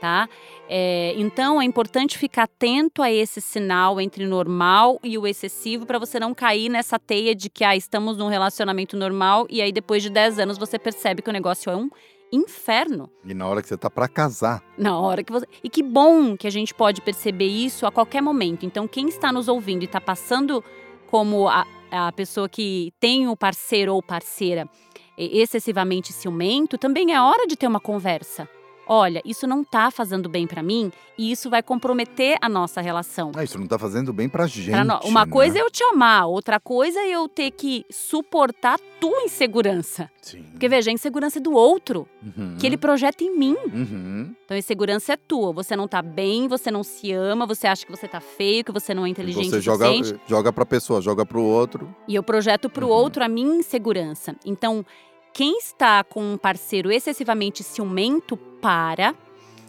tá? 0.00 0.28
É, 0.68 1.14
então 1.16 1.60
é 1.60 1.64
importante 1.64 2.18
ficar 2.18 2.44
atento 2.44 3.02
a 3.02 3.10
esse 3.10 3.40
sinal 3.40 4.00
entre 4.00 4.26
normal 4.26 4.98
e 5.02 5.16
o 5.18 5.26
excessivo 5.26 5.86
para 5.86 5.98
você 5.98 6.18
não 6.20 6.34
cair 6.34 6.68
nessa 6.68 6.98
teia 6.98 7.34
de 7.34 7.48
que 7.50 7.64
ah, 7.64 7.76
estamos 7.76 8.16
num 8.16 8.28
relacionamento 8.28 8.96
normal 8.96 9.46
e 9.50 9.60
aí 9.60 9.72
depois 9.72 10.02
de 10.02 10.10
10 10.10 10.38
anos 10.40 10.58
você 10.58 10.78
percebe 10.78 11.22
que 11.22 11.30
o 11.30 11.32
negócio 11.32 11.70
é 11.70 11.76
um 11.76 11.88
inferno 12.30 13.10
E 13.24 13.32
na 13.32 13.48
hora 13.48 13.62
que 13.62 13.68
você 13.68 13.76
tá 13.76 13.88
para 13.88 14.06
casar, 14.06 14.62
na 14.76 14.98
hora 14.98 15.24
que 15.24 15.32
você. 15.32 15.46
E 15.64 15.70
que 15.70 15.82
bom 15.82 16.36
que 16.36 16.46
a 16.46 16.50
gente 16.50 16.74
pode 16.74 17.00
perceber 17.00 17.46
isso 17.46 17.86
a 17.86 17.90
qualquer 17.90 18.20
momento. 18.20 18.66
Então, 18.66 18.86
quem 18.86 19.08
está 19.08 19.32
nos 19.32 19.48
ouvindo 19.48 19.82
e 19.82 19.86
está 19.86 19.98
passando 19.98 20.62
como 21.06 21.48
a, 21.48 21.66
a 21.90 22.12
pessoa 22.12 22.46
que 22.46 22.92
tem 23.00 23.28
o 23.28 23.34
parceiro 23.34 23.94
ou 23.94 24.02
parceira 24.02 24.68
excessivamente 25.16 26.12
ciumento, 26.12 26.78
também 26.78 27.12
é 27.12 27.20
hora 27.20 27.46
de 27.46 27.56
ter 27.56 27.66
uma 27.66 27.80
conversa. 27.80 28.48
Olha, 28.88 29.20
isso 29.24 29.46
não 29.46 29.62
tá 29.62 29.90
fazendo 29.90 30.28
bem 30.28 30.46
para 30.46 30.62
mim 30.62 30.90
e 31.18 31.30
isso 31.30 31.50
vai 31.50 31.62
comprometer 31.62 32.38
a 32.40 32.48
nossa 32.48 32.80
relação. 32.80 33.32
ah, 33.36 33.44
isso 33.44 33.58
não 33.58 33.66
tá 33.66 33.78
fazendo 33.78 34.12
bem 34.12 34.28
pra 34.28 34.46
gente. 34.46 34.70
Pra 34.70 35.00
uma 35.04 35.26
né? 35.26 35.30
coisa 35.32 35.58
é 35.58 35.62
eu 35.62 35.70
te 35.70 35.82
amar, 35.84 36.26
outra 36.26 36.58
coisa 36.58 36.98
é 37.00 37.10
eu 37.10 37.28
ter 37.28 37.50
que 37.50 37.84
suportar 37.90 38.74
a 38.74 38.78
tua 39.00 39.22
insegurança. 39.22 40.10
Sim. 40.22 40.42
Porque 40.52 40.68
veja, 40.68 40.90
a 40.90 40.92
insegurança 40.94 41.38
é 41.38 41.42
do 41.42 41.52
outro, 41.52 42.06
Uhum. 42.22 42.56
que 42.58 42.66
ele 42.66 42.76
projeta 42.76 43.22
em 43.24 43.36
mim. 43.36 43.56
Uhum. 43.72 44.34
Então, 44.44 44.54
a 44.54 44.58
insegurança 44.58 45.12
é 45.12 45.16
tua. 45.16 45.52
Você 45.52 45.76
não 45.76 45.86
tá 45.86 46.00
bem, 46.02 46.48
você 46.48 46.70
não 46.70 46.82
se 46.82 47.12
ama, 47.12 47.46
você 47.46 47.66
acha 47.66 47.84
que 47.86 47.90
você 47.92 48.08
tá 48.08 48.20
feio, 48.20 48.64
que 48.64 48.72
você 48.72 48.92
não 48.94 49.04
é 49.04 49.08
E 49.08 49.10
inteligente 49.12 49.50
você 49.50 49.56
o 49.58 49.60
joga, 49.60 49.86
joga 50.26 50.52
pra 50.52 50.64
pessoa, 50.66 51.00
joga 51.00 51.24
pro 51.26 51.42
outro. 51.42 51.94
E 52.06 52.14
eu 52.14 52.22
projeto 52.22 52.68
pro 52.70 52.86
Uhum. 52.86 52.92
outro 52.92 53.22
a 53.24 53.28
minha 53.28 53.56
insegurança. 53.56 54.34
Então, 54.44 54.84
quem 55.38 55.56
está 55.56 56.02
com 56.02 56.32
um 56.32 56.36
parceiro 56.36 56.90
excessivamente 56.90 57.62
ciumento, 57.62 58.36
para, 58.36 59.14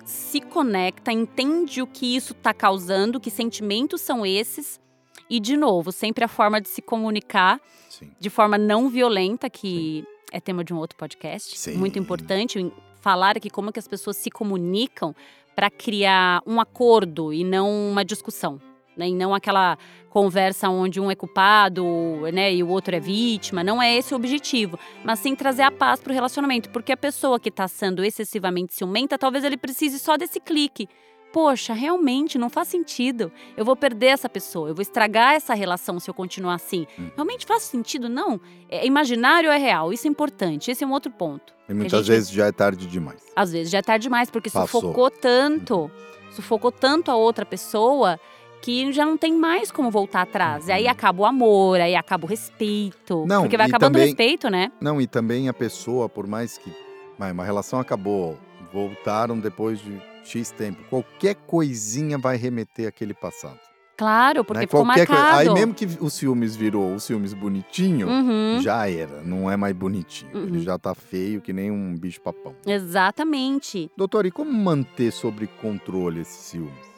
se 0.04 0.42
conecta, 0.42 1.12
entende 1.12 1.80
o 1.80 1.86
que 1.86 2.16
isso 2.16 2.34
tá 2.34 2.52
causando, 2.56 3.20
que 3.20 3.30
sentimentos 3.30 4.02
são 4.02 4.26
esses. 4.26 4.82
E, 5.30 5.40
de 5.40 5.56
novo, 5.56 5.92
sempre 5.92 6.24
a 6.24 6.28
forma 6.28 6.60
de 6.60 6.68
se 6.70 6.82
comunicar 6.82 7.62
Sim. 7.88 8.10
de 8.20 8.32
forma 8.32 8.58
não 8.58 8.90
violenta, 8.90 9.48
que 9.48 10.04
é 10.32 10.40
tema 10.40 10.64
de 10.64 10.74
um 10.74 10.78
outro 10.78 10.98
podcast. 10.98 11.56
Sim. 11.56 11.78
Muito 11.78 12.00
importante 12.00 12.74
falar 13.00 13.38
aqui 13.38 13.52
como 13.52 13.72
que 13.72 13.78
as 13.78 13.88
pessoas 13.88 14.18
se 14.18 14.32
comunicam 14.32 15.16
para 15.56 15.70
criar 15.70 16.42
um 16.48 16.60
acordo 16.60 17.32
e 17.32 17.44
não 17.44 17.70
uma 17.92 18.04
discussão. 18.04 18.60
Né? 18.98 19.10
E 19.10 19.16
não 19.16 19.34
aquela 19.34 19.78
conversa 20.10 20.70
onde 20.70 21.00
um 21.00 21.10
é 21.10 21.16
culpado 21.16 21.86
né, 22.34 22.54
e 22.54 22.62
o 22.64 22.68
outro 22.68 22.96
é 22.96 23.00
vítima. 23.00 23.64
Não 23.64 23.82
é 23.82 23.96
esse 23.96 24.14
o 24.14 24.18
objetivo. 24.18 24.78
Mas 25.04 25.20
sim 25.20 25.36
trazer 25.36 25.62
a 25.64 25.72
paz 25.72 26.00
para 26.02 26.12
o 26.12 26.14
relacionamento. 26.14 26.70
Porque 26.70 26.92
a 26.92 26.98
pessoa 26.98 27.40
que 27.40 27.50
está 27.50 27.68
sendo 27.68 28.04
excessivamente 28.04 28.74
ciumenta, 28.74 29.18
talvez 29.18 29.44
ele 29.44 29.58
precise 29.58 30.00
só 30.00 30.18
desse 30.18 30.40
clique. 30.40 30.88
Poxa, 31.32 31.74
realmente 31.74 32.40
não 32.40 32.50
faz 32.50 32.70
sentido. 32.70 33.32
Eu 33.56 33.64
vou 33.64 33.76
perder 33.76 34.08
essa 34.08 34.28
pessoa, 34.28 34.68
eu 34.70 34.74
vou 34.74 34.82
estragar 34.82 35.36
essa 35.36 35.54
relação 35.54 36.00
se 36.00 36.10
eu 36.10 36.14
continuar 36.14 36.56
assim. 36.56 36.88
Hum. 36.98 37.12
Realmente 37.16 37.46
faz 37.46 37.62
sentido? 37.64 38.10
Não. 38.10 38.42
É 38.68 38.86
imaginário 38.86 39.48
ou 39.48 39.56
é 39.56 39.60
real? 39.60 39.94
Isso 39.94 40.08
é 40.08 40.10
importante. 40.10 40.72
Esse 40.72 40.84
é 40.84 40.88
um 40.88 40.92
outro 40.92 41.12
ponto. 41.12 41.54
E 41.70 41.74
muitas 41.74 42.00
gente- 42.00 42.16
vezes 42.16 42.32
já 42.32 42.48
é 42.48 42.52
tarde 42.52 42.88
demais. 42.88 43.22
Às 43.36 43.52
vezes 43.52 43.72
já 43.72 43.78
é 43.78 43.82
tarde 43.84 44.04
demais, 44.04 44.32
porque 44.32 44.50
Passou. 44.50 44.82
sufocou 44.82 45.12
tanto, 45.12 45.92
sufocou 46.32 46.72
tanto 46.72 47.12
a 47.12 47.16
outra 47.16 47.46
pessoa 47.46 48.20
que 48.62 48.92
já 48.92 49.06
não 49.06 49.18
tem 49.18 49.34
mais 49.34 49.72
como 49.72 49.90
voltar 49.90 50.22
atrás. 50.22 50.68
E 50.68 50.72
aí 50.72 50.88
acaba 50.88 51.22
o 51.22 51.26
amor, 51.26 51.80
aí 51.80 51.96
acaba 51.96 52.26
o 52.26 52.30
respeito. 52.30 53.20
Uhum. 53.20 53.26
Não, 53.28 53.42
porque 53.44 53.58
vai 53.58 53.68
acabando 53.68 53.92
o 53.92 53.94
também- 53.94 54.08
respeito, 54.08 54.50
né? 54.50 54.72
Não, 54.82 55.00
e 55.02 55.08
também 55.08 55.48
a 55.50 55.54
pessoa, 55.54 56.10
por 56.10 56.28
mais 56.28 56.58
que 56.58 56.72
vai, 57.18 57.32
uma 57.32 57.44
relação 57.44 57.80
acabou, 57.80 58.38
voltaram 58.74 59.40
depois 59.40 59.80
de 59.80 60.00
X 60.24 60.52
tempo, 60.52 60.84
qualquer 60.90 61.36
coisinha 61.36 62.18
vai 62.18 62.38
remeter 62.38 62.88
àquele 62.88 63.14
passado. 63.14 63.60
Claro, 63.98 64.46
porque 64.46 64.62
né? 64.62 64.68
ficou 64.68 64.86
qualquer 64.86 65.10
marcado. 65.10 65.38
Aí 65.40 65.54
mesmo 65.54 65.74
que 65.74 65.86
o 66.00 66.10
ciúmes 66.10 66.56
virou 66.56 66.94
o 66.96 67.00
ciúmes 67.02 67.34
bonitinho, 67.34 68.08
Uhum, 68.08 68.62
já 68.62 68.90
era, 68.90 69.22
não 69.24 69.52
é 69.52 69.58
mais 69.58 69.76
bonitinho. 69.76 70.32
Uhum. 70.38 70.44
Ele 70.44 70.60
já 70.62 70.78
tá 70.80 70.96
feio 70.96 71.42
que 71.42 71.52
nem 71.52 71.70
um 71.70 71.98
bicho 71.98 72.22
papão. 72.22 72.56
Exatamente. 72.66 73.92
Doutor, 73.98 74.26
e 74.26 74.32
como 74.32 74.54
manter 74.54 75.12
sob 75.12 75.46
controle 75.62 76.22
esses 76.22 76.46
ciúmes? 76.46 76.90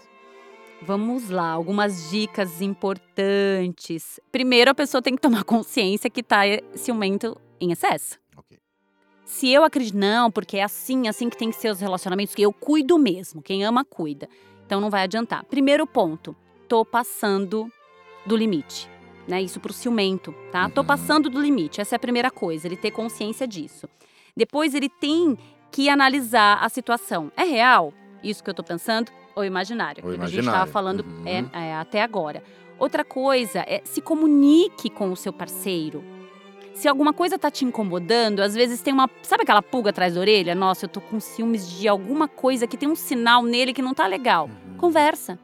Vamos 0.84 1.30
lá, 1.30 1.52
algumas 1.52 2.10
dicas 2.10 2.60
importantes. 2.62 4.20
Primeiro, 4.32 4.72
a 4.72 4.76
pessoa 4.76 5.02
tem 5.02 5.16
que 5.16 5.22
tomar 5.22 5.44
consciência 5.46 6.10
que 6.10 6.24
tá 6.24 6.42
ciumento 6.76 7.40
em 7.60 7.72
excesso. 7.72 8.18
Ok. 8.36 8.58
Se 9.26 9.50
eu 9.50 9.64
acredito, 9.64 9.96
não, 9.98 10.32
porque 10.32 10.58
é 10.58 10.64
assim, 10.64 11.08
assim 11.08 11.30
que 11.30 11.38
tem 11.38 11.50
que 11.52 11.56
ser 11.56 11.70
os 11.70 11.80
relacionamentos, 11.80 12.34
que 12.34 12.42
eu 12.42 12.52
cuido 12.52 12.98
mesmo. 12.98 13.42
Quem 13.42 13.64
ama, 13.64 13.86
cuida. 13.86 14.28
Então 14.66 14.82
não 14.82 14.90
vai 14.90 15.04
adiantar. 15.04 15.44
Primeiro 15.46 15.86
ponto, 15.86 16.36
tô 16.68 16.84
passando 16.84 17.72
do 18.26 18.36
limite. 18.36 18.90
Né? 19.28 19.42
Isso 19.42 19.60
pro 19.60 19.72
ciumento, 19.72 20.34
tá? 20.52 20.68
Tô 20.68 20.82
Uhum. 20.82 20.88
passando 20.88 21.30
do 21.30 21.40
limite. 21.40 21.80
Essa 21.80 21.96
é 21.96 21.98
a 21.98 22.00
primeira 22.00 22.32
coisa, 22.32 22.68
ele 22.68 22.76
ter 22.76 22.90
consciência 22.92 23.48
disso. 23.48 23.88
Depois 24.36 24.74
ele 24.74 24.90
tem 24.90 25.38
que 25.72 25.90
analisar 25.90 26.58
a 26.62 26.68
situação. 26.70 27.32
É 27.38 27.44
real 27.44 27.94
isso 28.24 28.44
que 28.44 28.50
eu 28.50 28.54
tô 28.54 28.64
pensando? 28.64 29.12
Ou 29.36 29.44
imaginário? 29.46 30.00
Aquilo 30.00 30.18
que 30.18 30.22
a 30.24 30.28
gente 30.28 30.34
imaginário. 30.36 30.58
estava 30.60 30.72
falando 30.72 31.02
Uhum. 31.06 31.24
é, 31.26 31.46
é, 31.70 31.76
até 31.76 32.02
agora. 32.02 32.44
Outra 32.80 33.04
coisa 33.06 33.60
é 33.68 33.82
se 33.84 34.02
comunique 34.02 34.90
com 34.90 35.12
o 35.12 35.16
seu 35.16 35.32
parceiro. 35.32 36.04
Se 36.74 36.88
alguma 36.88 37.14
coisa 37.14 37.38
tá 37.38 37.52
te 37.52 37.64
incomodando, 37.66 38.40
às 38.40 38.56
vezes 38.56 38.82
tem 38.82 38.94
uma. 38.94 39.10
Sabe 39.22 39.44
aquela 39.44 39.62
pulga 39.62 39.92
atrás 39.92 40.16
da 40.16 40.20
orelha? 40.22 40.56
Nossa, 40.56 40.86
eu 40.86 40.90
tô 40.90 41.00
com 41.02 41.20
ciúmes 41.20 41.70
de 41.70 41.88
alguma 41.88 42.28
coisa 42.28 42.66
que 42.66 42.78
tem 42.78 42.90
um 42.90 42.96
sinal 42.96 43.44
nele 43.44 43.74
que 43.74 43.82
não 43.82 43.94
tá 43.94 44.08
legal. 44.08 44.46
Uhum. 44.48 44.78
Conversa. 44.78 45.38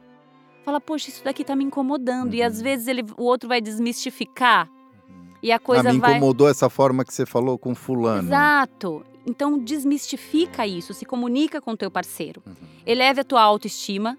Fala, 0.64 0.80
poxa, 0.80 1.10
isso 1.10 1.22
daqui 1.24 1.44
tá 1.44 1.54
me 1.54 1.64
incomodando. 1.64 2.34
E 2.34 2.40
Uhum. 2.40 2.46
às 2.46 2.60
vezes 2.60 2.88
ele, 2.88 3.04
o 3.16 3.22
outro 3.24 3.48
vai 3.48 3.60
desmistificar 3.60 4.68
Uhum. 5.08 5.34
e 5.42 5.52
a 5.52 5.58
coisa 5.58 5.90
ah, 5.90 5.92
me 5.92 5.98
vai. 6.00 6.12
incomodou 6.16 6.48
essa 6.48 6.68
forma 6.68 7.04
que 7.04 7.12
você 7.14 7.24
falou 7.24 7.56
com 7.58 7.74
fulano. 7.74 8.28
Exato. 8.28 9.04
Então 9.28 9.58
desmistifica 9.58 10.66
isso, 10.66 10.94
se 10.94 11.04
comunica 11.04 11.60
com 11.60 11.72
o 11.72 11.76
teu 11.76 11.90
parceiro. 11.90 12.42
Uhum. 12.46 12.54
Eleve 12.86 13.20
a 13.20 13.24
tua 13.24 13.42
autoestima 13.42 14.16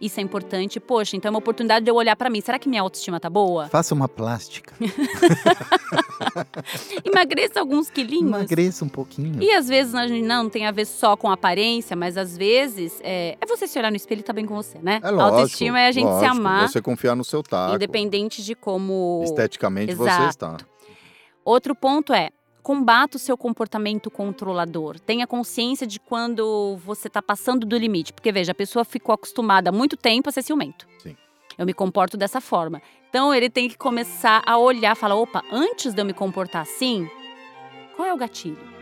Isso 0.00 0.18
é 0.18 0.22
importante. 0.22 0.80
Poxa, 0.80 1.16
então 1.16 1.28
é 1.28 1.32
uma 1.32 1.38
oportunidade 1.38 1.84
de 1.84 1.90
eu 1.90 1.94
olhar 1.94 2.16
pra 2.16 2.28
mim. 2.28 2.40
Será 2.40 2.58
que 2.58 2.68
minha 2.68 2.82
autoestima 2.82 3.20
tá 3.20 3.30
boa? 3.30 3.68
Faça 3.68 3.94
uma 3.94 4.08
plástica. 4.08 4.74
Emagreça 7.04 7.60
alguns 7.60 7.88
quilinhos. 7.88 8.28
Emagreça 8.28 8.84
um 8.84 8.88
pouquinho. 8.88 9.40
E 9.42 9.52
às 9.52 9.68
vezes 9.68 9.94
a 9.94 10.06
gente 10.08 10.26
não 10.26 10.48
tem 10.48 10.66
a 10.66 10.72
ver 10.72 10.86
só 10.86 11.16
com 11.16 11.30
aparência, 11.30 11.94
mas 11.94 12.16
às 12.16 12.36
vezes 12.36 13.00
é, 13.04 13.36
é 13.40 13.46
você 13.46 13.68
se 13.68 13.78
olhar 13.78 13.90
no 13.90 13.96
espelho 13.96 14.20
e 14.20 14.24
tá 14.24 14.32
bem 14.32 14.44
com 14.44 14.54
você, 14.56 14.78
né? 14.80 14.98
É 15.02 15.10
lógico, 15.10 15.36
Autoestima 15.38 15.80
é 15.80 15.86
a 15.86 15.92
gente 15.92 16.06
se 16.06 16.12
lógico, 16.12 16.32
amar, 16.32 16.68
Você 16.68 16.82
confiar 16.82 17.14
no 17.14 17.24
seu 17.24 17.42
taco. 17.42 17.76
independente 17.76 18.42
de 18.42 18.54
como. 18.56 19.20
Esteticamente 19.24 19.94
você 19.94 20.10
Exato. 20.10 20.28
está. 20.28 20.56
Outro 21.44 21.74
ponto 21.76 22.12
é 22.12 22.30
combata 22.62 23.16
o 23.16 23.20
seu 23.20 23.36
comportamento 23.36 24.10
controlador. 24.10 25.00
Tenha 25.00 25.26
consciência 25.26 25.86
de 25.86 25.98
quando 25.98 26.76
você 26.84 27.08
está 27.08 27.20
passando 27.20 27.66
do 27.66 27.76
limite. 27.76 28.12
Porque, 28.12 28.30
veja, 28.30 28.52
a 28.52 28.54
pessoa 28.54 28.84
ficou 28.84 29.14
acostumada 29.14 29.70
há 29.70 29.72
muito 29.72 29.96
tempo 29.96 30.28
a 30.28 30.32
ser 30.32 30.42
ciumento. 30.42 30.86
Sim. 31.02 31.16
Eu 31.58 31.66
me 31.66 31.74
comporto 31.74 32.16
dessa 32.16 32.40
forma. 32.40 32.80
Então, 33.08 33.34
ele 33.34 33.50
tem 33.50 33.68
que 33.68 33.76
começar 33.76 34.42
a 34.46 34.56
olhar, 34.56 34.96
falar: 34.96 35.16
opa, 35.16 35.42
antes 35.50 35.92
de 35.92 36.00
eu 36.00 36.04
me 36.04 36.14
comportar 36.14 36.62
assim, 36.62 37.08
qual 37.96 38.08
é 38.08 38.14
o 38.14 38.16
gatilho? 38.16 38.72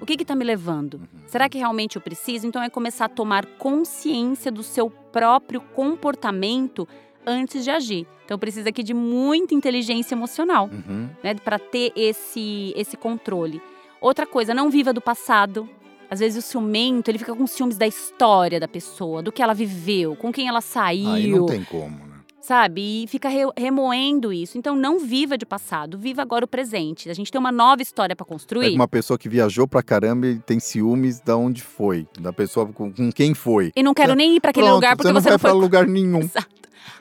O 0.00 0.06
que 0.06 0.20
está 0.20 0.34
me 0.34 0.44
levando? 0.44 0.94
Uhum. 0.94 1.22
Será 1.26 1.48
que 1.48 1.58
realmente 1.58 1.96
eu 1.96 2.02
preciso? 2.02 2.46
Então, 2.46 2.62
é 2.62 2.70
começar 2.70 3.06
a 3.06 3.08
tomar 3.08 3.44
consciência 3.58 4.50
do 4.50 4.62
seu 4.62 4.88
próprio 4.88 5.60
comportamento 5.60 6.88
antes 7.28 7.62
de 7.64 7.70
agir. 7.70 8.06
Então, 8.24 8.38
precisa 8.38 8.68
aqui 8.70 8.82
de 8.82 8.92
muita 8.94 9.54
inteligência 9.54 10.14
emocional 10.14 10.68
Uhum. 10.72 11.08
né, 11.22 11.34
para 11.34 11.58
ter 11.58 11.92
esse 11.96 12.72
esse 12.76 12.96
controle. 12.96 13.60
Outra 14.00 14.26
coisa, 14.26 14.54
não 14.54 14.70
viva 14.70 14.92
do 14.92 15.00
passado. 15.00 15.68
Às 16.10 16.20
vezes 16.20 16.42
o 16.42 16.46
ciumento, 16.48 17.10
ele 17.10 17.18
fica 17.18 17.34
com 17.34 17.46
ciúmes 17.46 17.76
da 17.76 17.86
história 17.86 18.58
da 18.58 18.66
pessoa, 18.68 19.22
do 19.22 19.30
que 19.30 19.42
ela 19.42 19.52
viveu, 19.54 20.16
com 20.16 20.32
quem 20.32 20.48
ela 20.48 20.60
Aí 20.76 21.26
não 21.28 21.36
saiu, 21.42 21.46
tem 21.46 21.64
como, 21.64 21.98
né? 22.06 22.14
sabe? 22.40 23.02
E 23.02 23.06
fica 23.08 23.28
re- 23.28 23.50
remoendo 23.58 24.32
isso. 24.32 24.56
Então 24.56 24.74
não 24.74 24.98
viva 24.98 25.36
de 25.36 25.44
passado, 25.44 25.98
viva 25.98 26.22
agora 26.22 26.46
o 26.46 26.48
presente. 26.48 27.10
A 27.10 27.14
gente 27.14 27.30
tem 27.30 27.38
uma 27.38 27.52
nova 27.52 27.82
história 27.82 28.16
para 28.16 28.24
É 28.24 28.28
construir. 28.28 28.74
uma 28.74 28.88
pessoa 28.88 29.18
que 29.18 29.28
viajou 29.28 29.68
pra 29.68 29.82
caramba 29.82 30.26
e 30.28 30.38
tem 30.38 30.58
ciúmes 30.58 31.20
da 31.20 31.36
onde 31.36 31.62
foi, 31.62 32.06
da 32.18 32.32
pessoa 32.32 32.64
com, 32.66 32.90
com 32.90 33.12
quem 33.12 33.34
foi. 33.34 33.70
E 33.76 33.82
não 33.82 33.92
quero 33.92 34.14
nem 34.14 34.36
ir 34.36 34.40
para 34.40 34.48
aquele 34.50 34.64
Pronto, 34.66 34.76
lugar 34.76 34.96
porque 34.96 35.08
você 35.08 35.12
não 35.12 35.20
você 35.20 35.24
vai 35.28 35.32
não 35.34 35.38
foi. 35.38 35.50
pra 35.50 35.58
lugar 35.58 35.86
nenhum. 35.86 36.20
Exato. 36.24 36.48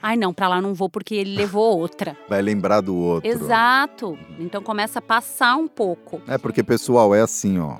Ai, 0.01 0.15
não, 0.17 0.33
para 0.33 0.47
lá 0.47 0.61
não 0.61 0.73
vou 0.73 0.89
porque 0.89 1.15
ele 1.15 1.35
levou 1.35 1.77
outra. 1.79 2.17
Vai 2.29 2.41
lembrar 2.41 2.81
do 2.81 2.95
outro. 2.95 3.29
Exato. 3.29 4.17
Então 4.39 4.61
começa 4.61 4.99
a 4.99 5.01
passar 5.01 5.55
um 5.55 5.67
pouco. 5.67 6.21
É 6.27 6.37
porque, 6.37 6.63
pessoal, 6.63 7.13
é 7.15 7.21
assim, 7.21 7.59
ó. 7.59 7.77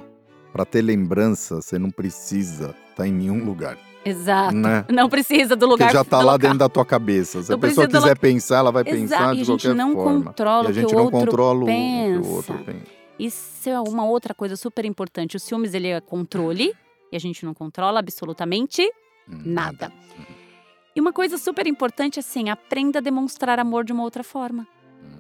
Pra 0.52 0.66
ter 0.66 0.82
lembrança, 0.82 1.62
você 1.62 1.78
não 1.78 1.92
precisa 1.92 2.74
estar 2.90 3.08
em 3.08 3.12
nenhum 3.12 3.46
lugar, 3.46 3.78
Exato. 4.04 4.56
né? 4.56 4.84
Não 4.90 5.08
precisa 5.08 5.56
do 5.56 5.68
lugar 5.68 5.86
Porque 5.90 5.98
já 5.98 6.04
tá 6.04 6.18
do 6.20 6.26
lá 6.26 6.32
local. 6.32 6.38
dentro 6.40 6.58
da 6.58 6.70
tua 6.70 6.86
cabeça. 6.86 7.44
Se 7.44 7.52
a 7.52 7.56
Não 7.56 7.60
pessoa 7.60 7.86
precisa 7.86 8.00
do 8.00 8.04
quiser 8.04 8.18
pensar, 8.18 8.58
ela 8.58 8.72
vai 8.72 8.82
Exato, 8.84 8.98
pensar 9.02 9.34
e 9.34 9.36
de 9.36 9.42
a 9.42 9.44
gente 9.46 9.62
qualquer 9.68 9.76
não 9.76 9.94
forma. 9.94 10.24
controla 10.26 10.64
E 10.64 10.72
a 10.72 10.74
que 10.74 10.80
gente 10.80 10.96
não 10.96 11.12
controla 11.12 11.64
o 11.64 11.66
que 11.68 12.18
o 12.24 12.32
outro 12.32 12.58
pensa. 12.66 12.82
Isso 13.20 13.70
é 13.70 13.80
uma 13.82 14.06
outra 14.06 14.34
coisa 14.34 14.56
super 14.56 14.84
importante. 14.86 15.36
O 15.36 15.40
ciúmes, 15.40 15.74
ele 15.76 15.90
é 15.90 16.00
controle. 16.02 16.74
E 17.12 17.16
a 17.16 17.20
gente 17.20 17.46
não 17.46 17.54
controla 17.54 18.00
absolutamente 18.00 18.90
nada. 19.28 19.92
E 20.98 21.00
uma 21.00 21.14
coisa 21.14 21.38
super 21.38 21.68
importante, 21.68 22.20
assim, 22.20 22.50
aprenda 22.50 22.98
a 22.98 23.02
demonstrar 23.04 23.60
amor 23.60 23.84
de 23.86 23.94
uma 23.94 24.02
outra 24.02 24.24
forma. 24.24 24.66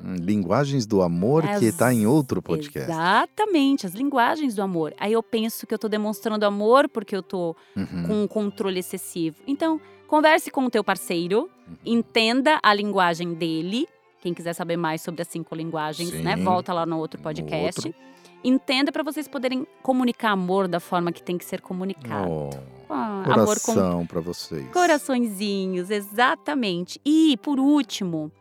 Hum, 0.03 0.15
Linguagens 0.19 0.87
do 0.87 1.03
amor 1.03 1.43
que 1.59 1.67
As- 1.67 1.75
tá 1.75 1.93
em 1.93 2.07
outro 2.07 2.41
podcast. 2.41 2.89
Exatamente, 2.89 3.85
as 3.85 3.93
linguagens 3.93 4.55
do 4.55 4.63
amor. 4.63 4.91
Aí 4.99 5.13
eu 5.13 5.21
penso 5.21 5.67
que 5.67 5.73
eu 5.75 5.77
tô 5.77 5.87
demonstrando 5.87 6.43
amor 6.47 6.89
porque 6.89 7.15
eu 7.15 7.21
tô 7.21 7.55
Uhum. 7.75 8.03
com 8.07 8.23
um 8.23 8.27
controle 8.27 8.79
excessivo. 8.79 9.37
Então, 9.45 9.79
converse 10.07 10.49
com 10.49 10.65
o 10.65 10.69
teu 10.71 10.83
parceiro, 10.83 11.41
Uhum. 11.67 11.75
entenda 11.85 12.59
a 12.63 12.73
linguagem 12.73 13.35
dele. 13.35 13.87
Quem 14.19 14.33
quiser 14.33 14.53
saber 14.53 14.77
mais 14.77 15.03
sobre 15.03 15.21
as 15.21 15.27
cinco 15.27 15.53
linguagens, 15.53 16.11
né? 16.23 16.35
Sim. 16.37 16.43
Volta 16.43 16.73
lá 16.73 16.87
no 16.87 16.97
outro 16.97 17.19
No 17.19 17.23
podcast. 17.23 17.87
outro. 17.87 18.01
Entenda 18.43 18.91
para 18.91 19.03
vocês 19.03 19.27
poderem 19.27 19.67
comunicar 19.83 20.31
amor 20.31 20.67
da 20.67 20.79
forma 20.79 21.11
que 21.11 21.21
tem 21.21 21.37
que 21.37 21.45
ser 21.45 21.61
comunicado. 21.61 22.29
Oh, 22.31 22.49
Ah, 22.89 23.23
amor 23.25 23.59
com 23.59 23.73
coração 23.73 24.05
pra 24.05 24.21
vocês. 24.21 24.69
coraçõezinhos, 24.71 25.89
exatamente. 25.89 26.99
E, 27.05 27.37
por 27.41 27.59
último, 27.59 28.31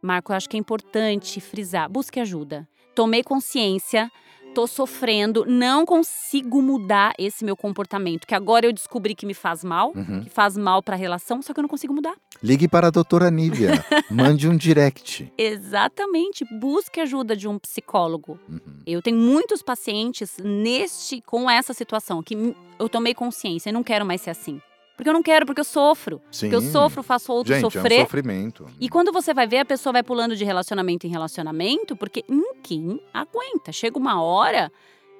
Marco, 0.00 0.32
eu 0.32 0.36
acho 0.36 0.48
que 0.48 0.56
é 0.56 0.60
importante 0.60 1.40
frisar: 1.40 1.88
busque 1.90 2.20
ajuda. 2.20 2.68
Tomei 2.94 3.22
consciência, 3.22 4.10
tô 4.54 4.66
sofrendo, 4.66 5.44
não 5.46 5.84
consigo 5.84 6.62
mudar 6.62 7.12
esse 7.18 7.44
meu 7.44 7.56
comportamento, 7.56 8.26
que 8.26 8.34
agora 8.34 8.64
eu 8.66 8.72
descobri 8.72 9.14
que 9.14 9.26
me 9.26 9.34
faz 9.34 9.64
mal, 9.64 9.92
Uhum. 9.94 10.22
que 10.22 10.30
faz 10.30 10.56
mal 10.56 10.82
para 10.82 10.94
a 10.94 10.98
relação, 10.98 11.42
só 11.42 11.52
que 11.52 11.60
eu 11.60 11.62
não 11.62 11.68
consigo 11.68 11.92
mudar. 11.92 12.14
Ligue 12.42 12.68
para 12.68 12.86
a 12.86 12.90
doutora 12.90 13.30
Nívia. 13.30 13.84
Mande 14.10 14.48
um 14.48 14.56
direct. 14.56 15.32
Exatamente, 15.36 16.44
busque 16.58 17.00
ajuda 17.00 17.36
de 17.36 17.48
um 17.48 17.58
psicólogo. 17.58 18.38
Uhum. 18.48 18.60
Eu 18.86 19.02
tenho 19.02 19.16
muitos 19.16 19.62
pacientes 19.62 20.36
neste 20.42 21.20
com 21.22 21.50
essa 21.50 21.74
situação 21.74 22.22
que 22.22 22.54
eu 22.78 22.88
tomei 22.88 23.14
consciência, 23.14 23.70
eu 23.70 23.74
não 23.74 23.82
quero 23.82 24.06
mais 24.06 24.20
ser 24.20 24.30
assim. 24.30 24.60
Porque 24.96 25.08
eu 25.08 25.12
não 25.12 25.24
quero, 25.24 25.44
porque 25.44 25.60
eu 25.60 25.64
sofro. 25.64 26.20
Sim. 26.30 26.48
Porque 26.48 26.54
eu 26.66 26.70
sofro, 26.70 27.02
faço 27.02 27.32
outro 27.32 27.52
Gente, 27.52 27.66
é 27.66 27.70
sofrer. 27.70 27.98
um 27.98 28.04
sofrimento. 28.04 28.66
E 28.80 28.88
quando 28.88 29.10
você 29.10 29.34
vai 29.34 29.44
ver, 29.44 29.58
a 29.58 29.64
pessoa 29.64 29.92
vai 29.92 30.04
pulando 30.04 30.36
de 30.36 30.44
relacionamento 30.44 31.04
em 31.04 31.10
relacionamento, 31.10 31.96
porque 31.96 32.22
ninguém 32.70 33.00
aguenta. 33.12 33.72
Chega 33.72 33.98
uma 33.98 34.22
hora 34.22 34.70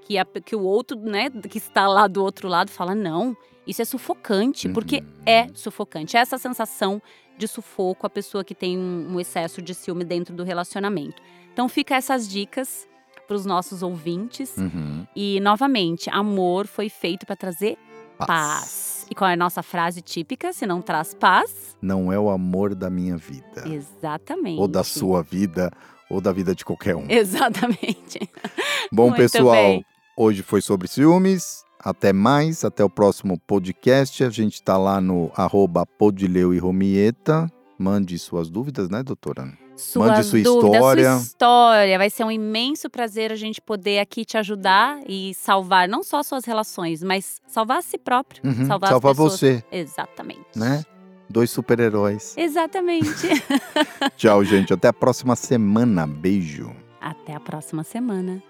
que, 0.02 0.16
a- 0.18 0.24
que 0.24 0.54
o 0.56 0.62
outro, 0.62 0.98
né, 0.98 1.28
que 1.30 1.58
está 1.58 1.86
lá 1.86 2.06
do 2.06 2.22
outro 2.22 2.48
lado, 2.48 2.70
fala: 2.70 2.94
não, 2.94 3.36
isso 3.66 3.82
é 3.82 3.84
sufocante, 3.84 4.68
porque 4.68 4.98
Uhum. 4.98 5.06
é 5.26 5.48
sufocante. 5.54 6.16
É 6.16 6.20
essa 6.20 6.38
sensação 6.38 7.00
de 7.36 7.48
sufoco 7.48 8.06
a 8.06 8.10
pessoa 8.10 8.44
que 8.44 8.54
tem 8.54 8.78
um, 8.78 9.14
um 9.14 9.20
excesso 9.20 9.60
de 9.60 9.74
ciúme 9.74 10.04
dentro 10.04 10.34
do 10.34 10.44
relacionamento. 10.44 11.20
Então, 11.52 11.68
fica 11.68 11.94
essas 11.96 12.28
dicas 12.28 12.86
para 13.26 13.34
os 13.36 13.44
nossos 13.46 13.82
ouvintes. 13.82 14.56
Uhum. 14.56 15.06
E, 15.16 15.40
novamente, 15.40 16.08
amor 16.10 16.66
foi 16.66 16.88
feito 16.88 17.24
para 17.26 17.34
trazer 17.36 17.76
paz. 18.18 19.06
E 19.10 19.14
qual 19.14 19.28
é 19.30 19.34
a 19.34 19.36
nossa 19.36 19.62
frase 19.62 20.00
típica? 20.00 20.52
Se 20.52 20.66
não 20.66 20.80
traz 20.80 21.14
paz, 21.14 21.76
Não 21.80 22.12
é 22.12 22.18
o 22.18 22.30
amor 22.30 22.74
da 22.74 22.88
minha 22.90 23.16
vida. 23.16 23.64
exatamente. 23.66 24.60
Ou 24.60 24.68
da 24.68 24.82
sua 24.84 25.22
vida, 25.22 25.70
ou 26.10 26.20
da 26.20 26.32
vida 26.32 26.54
de 26.54 26.64
qualquer 26.64 26.96
um. 26.96 27.06
Exatamente. 27.08 28.28
Bom, 28.92 29.04
Muito 29.08 29.16
pessoal, 29.16 29.54
bem. 29.54 29.84
hoje 30.16 30.42
foi 30.42 30.60
sobre 30.60 30.88
ciúmes. 30.88 31.64
Até 31.78 32.14
mais, 32.14 32.64
até 32.64 32.82
o 32.82 32.88
próximo 32.88 33.38
podcast. 33.46 34.24
A 34.24 34.30
gente 34.30 34.62
tá 34.62 34.78
lá 34.78 35.00
no 35.02 35.30
arroba 35.36 35.84
Podileu 35.84 36.54
e 36.54 36.58
Romieta. 36.58 37.46
Mande 37.78 38.18
suas 38.18 38.48
dúvidas, 38.48 38.88
né, 38.88 39.02
doutora? 39.02 39.52
Suas 39.76 40.26
sua 40.26 40.40
dúvidas, 40.40 40.74
história. 40.78 41.10
Sua 41.16 41.22
história. 41.22 41.98
Vai 41.98 42.08
ser 42.08 42.24
um 42.24 42.30
imenso 42.30 42.88
prazer 42.88 43.32
a 43.32 43.36
gente 43.36 43.60
poder 43.60 43.98
aqui 43.98 44.24
te 44.24 44.38
ajudar 44.38 44.98
e 45.06 45.34
salvar 45.34 45.88
não 45.88 46.02
só 46.02 46.22
suas 46.22 46.44
relações, 46.44 47.02
mas 47.02 47.40
salvar 47.46 47.78
a 47.78 47.82
si 47.82 47.98
próprio. 47.98 48.40
Uhum, 48.44 48.66
Salvar 48.66 48.90
Salvar 48.90 49.12
você, 49.14 49.62
Exatamente. 49.70 50.40
né? 50.56 50.84
Dois 51.34 51.50
super-heróis. 51.50 52.38
Exatamente. 52.38 53.26
Tchau, 54.16 54.44
gente. 54.46 54.72
Até 54.72 54.86
a 54.86 54.92
próxima 54.92 55.34
semana. 55.34 56.06
Beijo. 56.06 56.70
Até 57.00 57.34
a 57.34 57.40
próxima 57.40 57.82
semana. 57.82 58.40